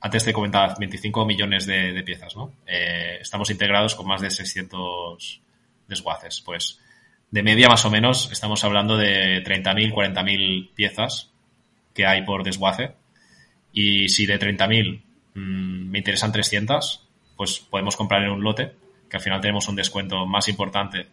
[0.00, 2.54] antes te comentaba 25 millones de, piezas, ¿no?
[2.66, 5.40] Eh, estamos integrados con más de 600
[5.86, 6.40] desguaces.
[6.40, 6.80] Pues
[7.30, 11.30] de media más o menos estamos hablando de 30.000, 40.000 piezas
[11.94, 12.94] que hay por desguace.
[13.72, 15.02] Y si de 30.000
[15.34, 18.72] mmm, me interesan 300, pues podemos comprar en un lote,
[19.08, 21.06] que al final tenemos un descuento más importante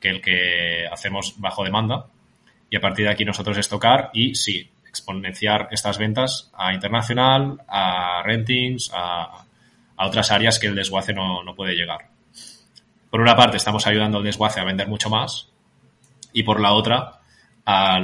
[0.00, 2.06] que el que hacemos bajo demanda.
[2.70, 8.22] Y a partir de aquí nosotros estocar y sí, exponenciar estas ventas a internacional, a
[8.24, 9.44] rentings, a,
[9.98, 12.08] otras áreas que el desguace no, puede llegar.
[13.10, 15.48] Por una parte, estamos ayudando al desguace a vender mucho más
[16.34, 17.20] y por la otra,
[17.64, 17.98] a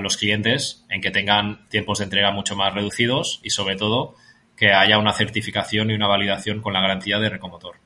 [0.00, 4.14] los clientes en que tengan tiempos de entrega mucho más reducidos y sobre todo
[4.56, 7.76] que haya una certificación y una validación con la garantía de Recomotor.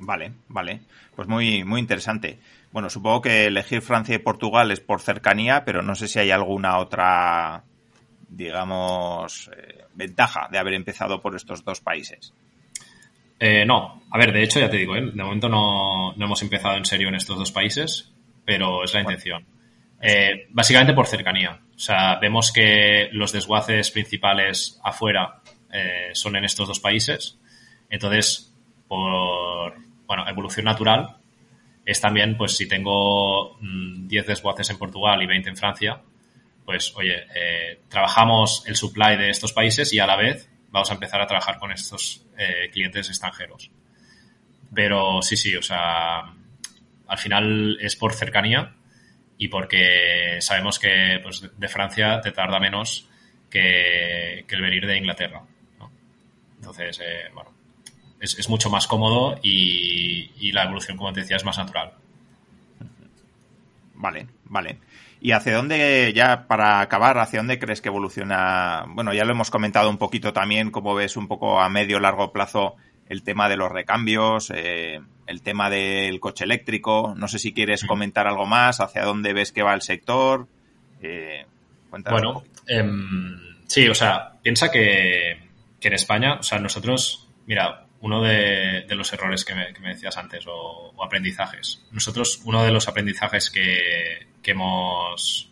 [0.00, 0.80] Vale, vale.
[1.14, 2.38] Pues muy, muy interesante.
[2.72, 6.30] Bueno, supongo que elegir Francia y Portugal es por cercanía, pero no sé si hay
[6.30, 7.64] alguna otra,
[8.28, 12.32] digamos, eh, ventaja de haber empezado por estos dos países.
[13.38, 15.02] Eh, no, a ver, de hecho ya te digo, ¿eh?
[15.02, 18.12] de momento no, hemos empezado en serio en estos dos países,
[18.44, 19.44] pero es la intención.
[20.50, 21.60] básicamente por cercanía.
[21.74, 25.40] O sea, vemos que los desguaces principales afuera
[26.12, 27.38] son en estos dos países.
[27.88, 28.54] Entonces,
[28.88, 31.18] por bueno, evolución natural,
[31.86, 36.02] es también, pues si tengo 10 mm, desguaces en Portugal y 20 en Francia,
[36.64, 40.94] pues oye, eh, trabajamos el supply de estos países y a la vez vamos a
[40.94, 43.70] empezar a trabajar con estos eh, clientes extranjeros.
[44.74, 46.34] Pero sí, sí, o sea,
[47.06, 48.74] al final es por cercanía
[49.38, 53.08] y porque sabemos que pues, de Francia te tarda menos
[53.48, 55.44] que, el venir de Inglaterra.
[56.56, 57.59] Entonces, eh, bueno,
[58.20, 61.92] es, mucho más cómodo y, la evolución, como te decía, es más natural.
[63.94, 64.78] Vale, vale.
[65.20, 68.84] ¿Y hacia dónde, ya para acabar, hacia dónde crees que evoluciona?
[68.88, 72.32] Bueno, ya lo hemos comentado un poquito también, cómo ves un poco a medio largo
[72.32, 72.76] plazo
[73.08, 77.14] el tema de los recambios, eh, el tema del coche eléctrico.
[77.16, 77.86] No sé si quieres mm.
[77.86, 80.46] comentar algo más, hacia dónde ves que va el sector.
[81.02, 81.44] Eh,
[81.90, 85.38] bueno, em, sí, o sea, piensa que,
[85.80, 90.44] que en España, o sea, nosotros, mira, uno de, los errores que me, decías antes
[90.46, 91.82] o, aprendizajes.
[91.92, 95.48] Nosotros, uno de los aprendizajes que, hemos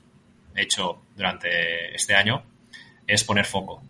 [0.57, 2.43] hecho durante este año
[3.07, 3.81] es poner foco.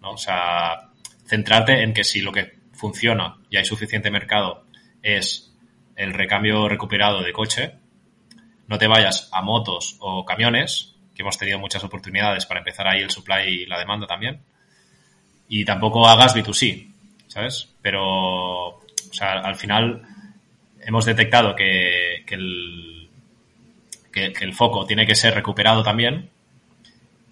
[0.00, 0.12] ¿no?
[0.12, 0.88] O sea,
[1.26, 4.64] centrarte en que si lo que funciona y hay suficiente mercado
[5.02, 5.54] es
[5.94, 7.74] el recambio recuperado de coche,
[8.66, 13.00] no te vayas a motos o camiones, que hemos tenido muchas oportunidades para empezar ahí
[13.00, 14.40] el supply y la demanda también,
[15.48, 16.90] y tampoco hagas B2C,
[17.28, 17.71] ¿sabes?
[17.82, 18.80] Pero, o
[19.12, 20.02] sea, al final
[20.80, 23.08] hemos detectado que, el,
[24.12, 26.30] que, el foco tiene que ser recuperado también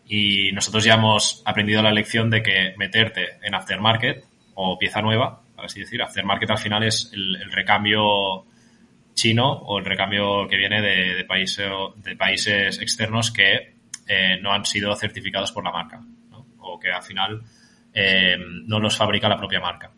[0.06, 4.24] y nosotros ya hemos aprendido la lección de que meterte en aftermarket
[4.54, 8.44] o pieza nueva, así decir, aftermarket al final es el, recambio
[9.14, 13.74] chino o el recambio que viene de, de, países, de países externos que
[14.08, 16.00] eh, no han sido certificados por la marca
[16.58, 17.42] o que al final
[17.92, 18.36] eh,
[18.66, 19.90] no los fabrica la propia marca.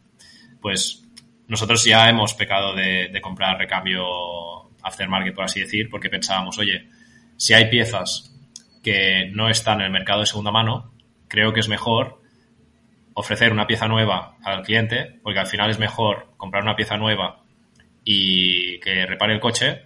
[0.63, 1.05] Pues
[1.49, 4.05] nosotros ya hemos pecado de, comprar recambio
[4.83, 6.89] aftermarket, por así decir, porque pensábamos, oye,
[7.37, 8.35] si hay piezas
[8.83, 10.95] que no están en el mercado de segunda mano,
[11.29, 12.23] creo que es mejor
[13.15, 17.43] ofrecer una pieza nueva al cliente, porque al final es mejor comprar una pieza nueva
[18.05, 19.83] y que repare el coche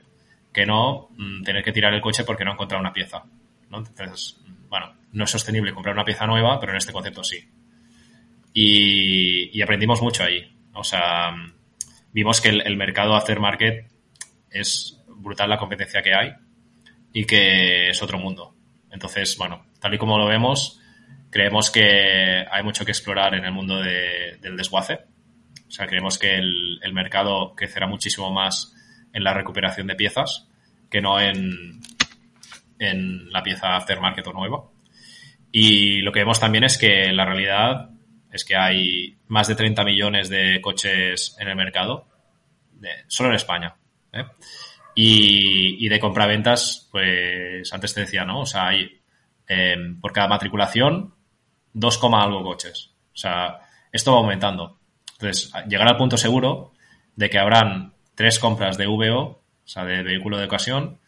[0.53, 3.25] que no mm, tener que tirar el coche porque no ha encontrado una pieza.
[3.65, 7.47] Entonces, bueno, no es sostenible comprar una pieza nueva, pero en este concepto sí
[8.59, 10.51] y, aprendimos mucho ahí.
[10.77, 11.35] O sea,
[12.13, 13.91] vimos que el, mercado aftermarket
[14.51, 16.33] es brutal la competencia que hay
[17.13, 18.55] y que es otro mundo.
[18.91, 20.81] Entonces, bueno, tal y como lo vemos,
[21.31, 25.01] creemos que hay mucho que explorar en el mundo del desguace.
[25.67, 28.75] O sea, creemos que el, el, mercado crecerá muchísimo más
[29.13, 30.49] en la recuperación de piezas
[30.91, 31.81] que no en,
[32.79, 34.65] en la pieza aftermarket o nueva.
[35.51, 37.91] Y lo que vemos también es que la realidad
[38.37, 42.07] es que hay más de 30 millones de coches en el mercado,
[43.09, 43.75] solo en España.
[44.13, 44.25] ¿eh?
[44.95, 48.41] Y, de compraventas, pues antes te decía, ¿no?
[48.41, 49.01] O sea, hay
[49.47, 51.15] em, por cada matriculación
[51.73, 52.95] 2, algo coches.
[53.13, 53.61] O sea,
[53.93, 54.79] esto va aumentando.
[55.13, 56.73] Entonces, llegar al punto seguro
[57.15, 60.99] de que habrán tres compras de VO, o sea, de vehículo de ocasión,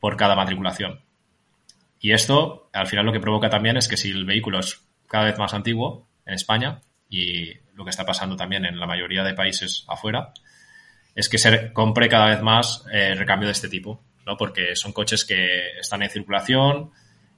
[0.00, 1.00] por cada matriculación.
[2.00, 5.24] Y esto, al final, lo que provoca también es que si el vehículo es cada
[5.24, 9.34] vez más antiguo en España, y lo que está pasando también en la mayoría de
[9.34, 10.32] países afuera,
[11.14, 14.36] es que se compre cada vez más eh, recambio de este tipo, ¿no?
[14.36, 16.90] Porque son coches que están en circulación,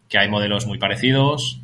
[0.08, 1.60] que hay modelos muy parecidos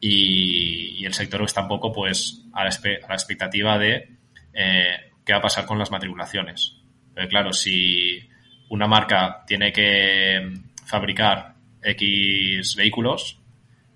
[0.00, 4.08] y, el sector está un poco pues a la, expectativa de
[4.52, 6.76] eh, qué va a pasar con las matriculaciones.
[7.12, 8.20] Pero claro, si
[8.68, 10.54] una marca tiene que
[10.86, 13.41] fabricar X vehículos,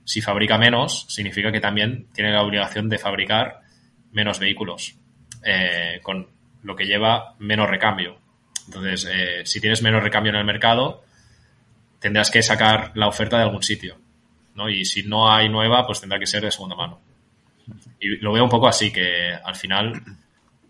[0.06, 3.60] si fabrica menos, significa que también tiene la obligación de fabricar
[4.12, 4.94] menos vehículos,
[5.44, 6.28] eh, con
[6.62, 8.16] lo que lleva menos recambio.
[8.66, 11.04] Entonces, eh, si tienes menos recambio en el mercado,
[11.98, 13.98] tendrás que sacar la oferta de algún sitio.
[14.54, 14.70] ¿no?
[14.70, 17.00] Y si no hay nueva, pues tendrá que ser de segunda mano.
[17.98, 20.02] Y lo veo un poco así, que al final,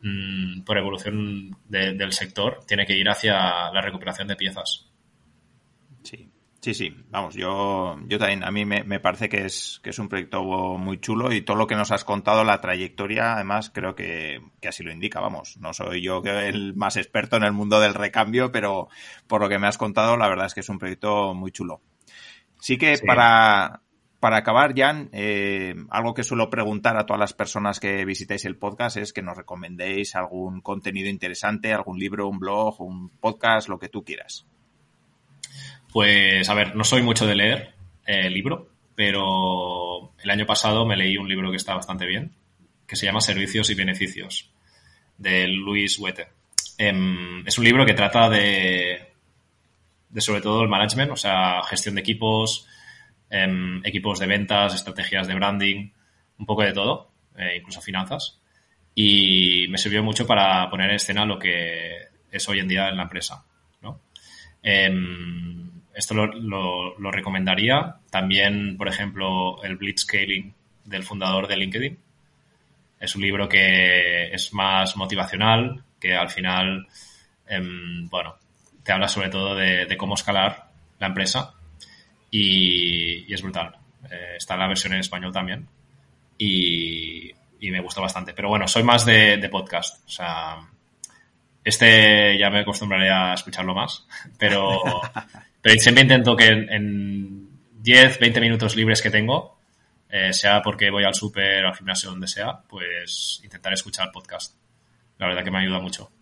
[0.03, 4.87] mm, por evolución del sector, tiene que ir hacia la recuperación de piezas.
[6.66, 10.00] Sí, Sí, vamos, yo, yo también, a mí me, me, parece que es, que es
[10.00, 10.42] un proyecto
[10.76, 14.66] muy chulo y todo lo que nos has contado, la trayectoria, además, creo que, que
[14.66, 15.58] así lo indica, vamos.
[15.58, 18.88] No soy yo el más experto en el mundo del recambio, pero
[19.28, 21.82] por lo que me has contado, la verdad es que es un proyecto muy chulo.
[22.58, 23.82] Sí que para,
[24.18, 28.56] para acabar, Jan, eh, algo que suelo preguntar a todas las personas que visitáis el
[28.56, 33.78] podcast es que nos recomendéis algún contenido interesante, algún libro, un blog, un podcast, lo
[33.78, 34.48] que tú quieras.
[35.97, 37.72] Pues, a ver, no soy mucho de leer
[38.05, 42.34] el libro, pero el año pasado me leí un libro que está bastante bien,
[42.86, 44.53] que se llama Servicios y Beneficios,
[45.16, 46.28] de Luis Huete.
[46.76, 49.09] Em, es un libro que trata de,
[50.11, 52.68] de sobre todo el management, o sea, gestión de equipos,
[53.30, 55.92] em, equipos de ventas, estrategias de branding,
[56.38, 58.38] un poco de todo, eh, incluso finanzas.
[58.94, 62.99] Y me sirvió mucho para poner en escena lo que es hoy en día en
[62.99, 63.47] la empresa.
[63.80, 64.03] ¿no?
[65.97, 67.97] Esto lo, recomendaría.
[68.11, 70.53] También, por ejemplo, el Blitzscaling
[70.84, 71.99] del fundador de LinkedIn.
[73.01, 76.86] Es un libro que es más motivacional, que al final,
[77.49, 78.36] em, bueno,
[78.82, 80.68] te habla sobre todo de, cómo escalar
[80.99, 81.55] la empresa
[82.30, 83.74] y, es brutal.
[84.11, 85.66] Eh, está la versión en español también
[86.36, 88.34] y, me gusta bastante.
[88.34, 90.07] Pero bueno, soy más de, de podcast.
[90.07, 90.59] O sea,
[91.64, 94.07] este ya me acostumbraré a escucharlo más,
[94.38, 94.82] pero
[95.66, 97.48] Pero siempre intento que en,
[97.80, 99.58] 10, 20 minutos libres que tengo,
[100.08, 104.54] eh, sea porque voy al súper, al gimnasio, donde sea, pues intentar escuchar podcast.
[105.18, 106.12] La verdad que me ayuda mucho.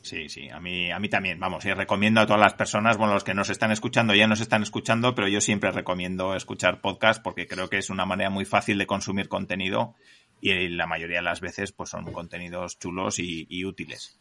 [0.00, 3.12] Sí, sí, a mí, a mí también, vamos, y recomiendo a todas las personas, bueno,
[3.12, 7.22] los que nos están escuchando ya nos están escuchando, pero yo siempre recomiendo escuchar podcast
[7.22, 9.94] porque creo que es una manera muy fácil de consumir contenido
[10.40, 14.18] y la mayoría de las veces pues son contenidos chulos y, útiles.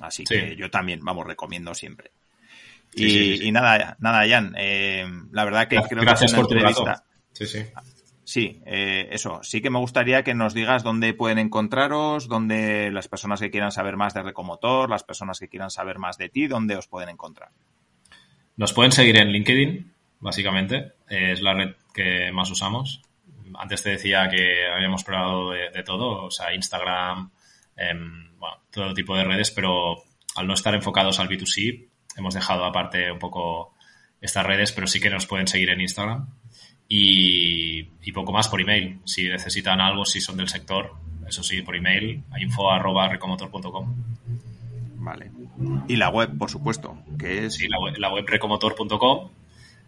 [0.00, 2.10] Así que yo también, vamos, recomiendo siempre
[2.96, 4.54] y, nada, nada, Jan.
[4.58, 7.04] Eh, la verdad que creo que es una entrevista.
[7.32, 7.64] Sí, sí.
[8.24, 9.40] Sí, eh, eso.
[9.44, 13.70] Sí que me gustaría que nos digas dónde pueden encontraros, dónde las personas que quieran
[13.70, 17.08] saber más de Recomotor, las personas que quieran saber más de ti, dónde os pueden
[17.08, 17.50] encontrar.
[18.56, 20.94] Nos pueden seguir en LinkedIn, básicamente.
[21.08, 23.00] Es la red que más usamos.
[23.54, 27.30] Antes te decía que habíamos probado de, todo, o sea, Instagram,
[27.76, 30.02] em, bueno, todo tipo de redes, pero
[30.34, 31.86] al no estar enfocados al B2C,
[32.16, 33.74] hemos dejado aparte un poco
[34.20, 36.28] estas redes, pero sí que nos pueden seguir en Instagram
[36.88, 39.00] y, poco más por email.
[39.04, 40.94] Si necesitan algo, si son del sector,
[41.26, 43.94] eso sí, por email, info arroba recomotor.com.
[44.96, 45.30] Vale.
[45.88, 47.54] Y la web, por supuesto, que es...
[47.54, 49.30] Sí, la web, la web recomotor.com,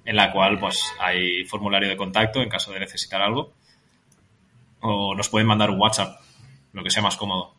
[0.05, 3.53] en la cual pues hay formulario de contacto en caso de necesitar algo.
[4.81, 6.21] O nos pueden mandar un WhatsApp,
[6.73, 7.55] lo que sea más cómodo.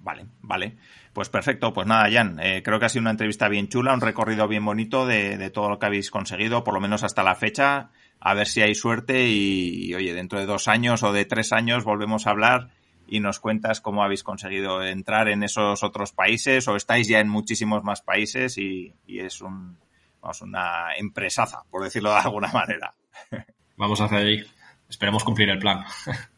[0.00, 0.76] Vale, vale.
[1.16, 4.02] Pues perfecto, pues nada, Jan, eh, creo que ha sido una entrevista bien chula, un
[4.02, 7.88] recorrido bien bonito de, todo lo que habéis conseguido, por lo menos hasta la fecha.
[8.20, 11.84] A ver si hay suerte y, oye, dentro de dos años o de tres años
[11.84, 12.68] volvemos a hablar
[13.08, 17.30] y nos cuentas cómo habéis conseguido entrar en esos otros países o estáis ya en
[17.30, 19.78] muchísimos más países y, es un,
[20.42, 22.92] una empresaza, por decirlo de alguna manera.
[23.78, 24.46] Vamos a hacer ahí.
[24.86, 25.82] Esperemos cumplir el plan.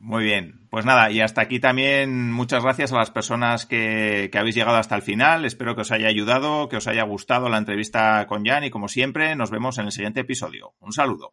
[0.00, 4.54] Muy bien, pues nada, y hasta aquí también muchas gracias a las personas que, habéis
[4.54, 5.44] llegado hasta el final.
[5.44, 8.88] Espero que os haya ayudado, que os haya gustado la entrevista con Jan y como
[8.88, 10.74] siempre nos vemos en el siguiente episodio.
[10.80, 11.32] Un saludo.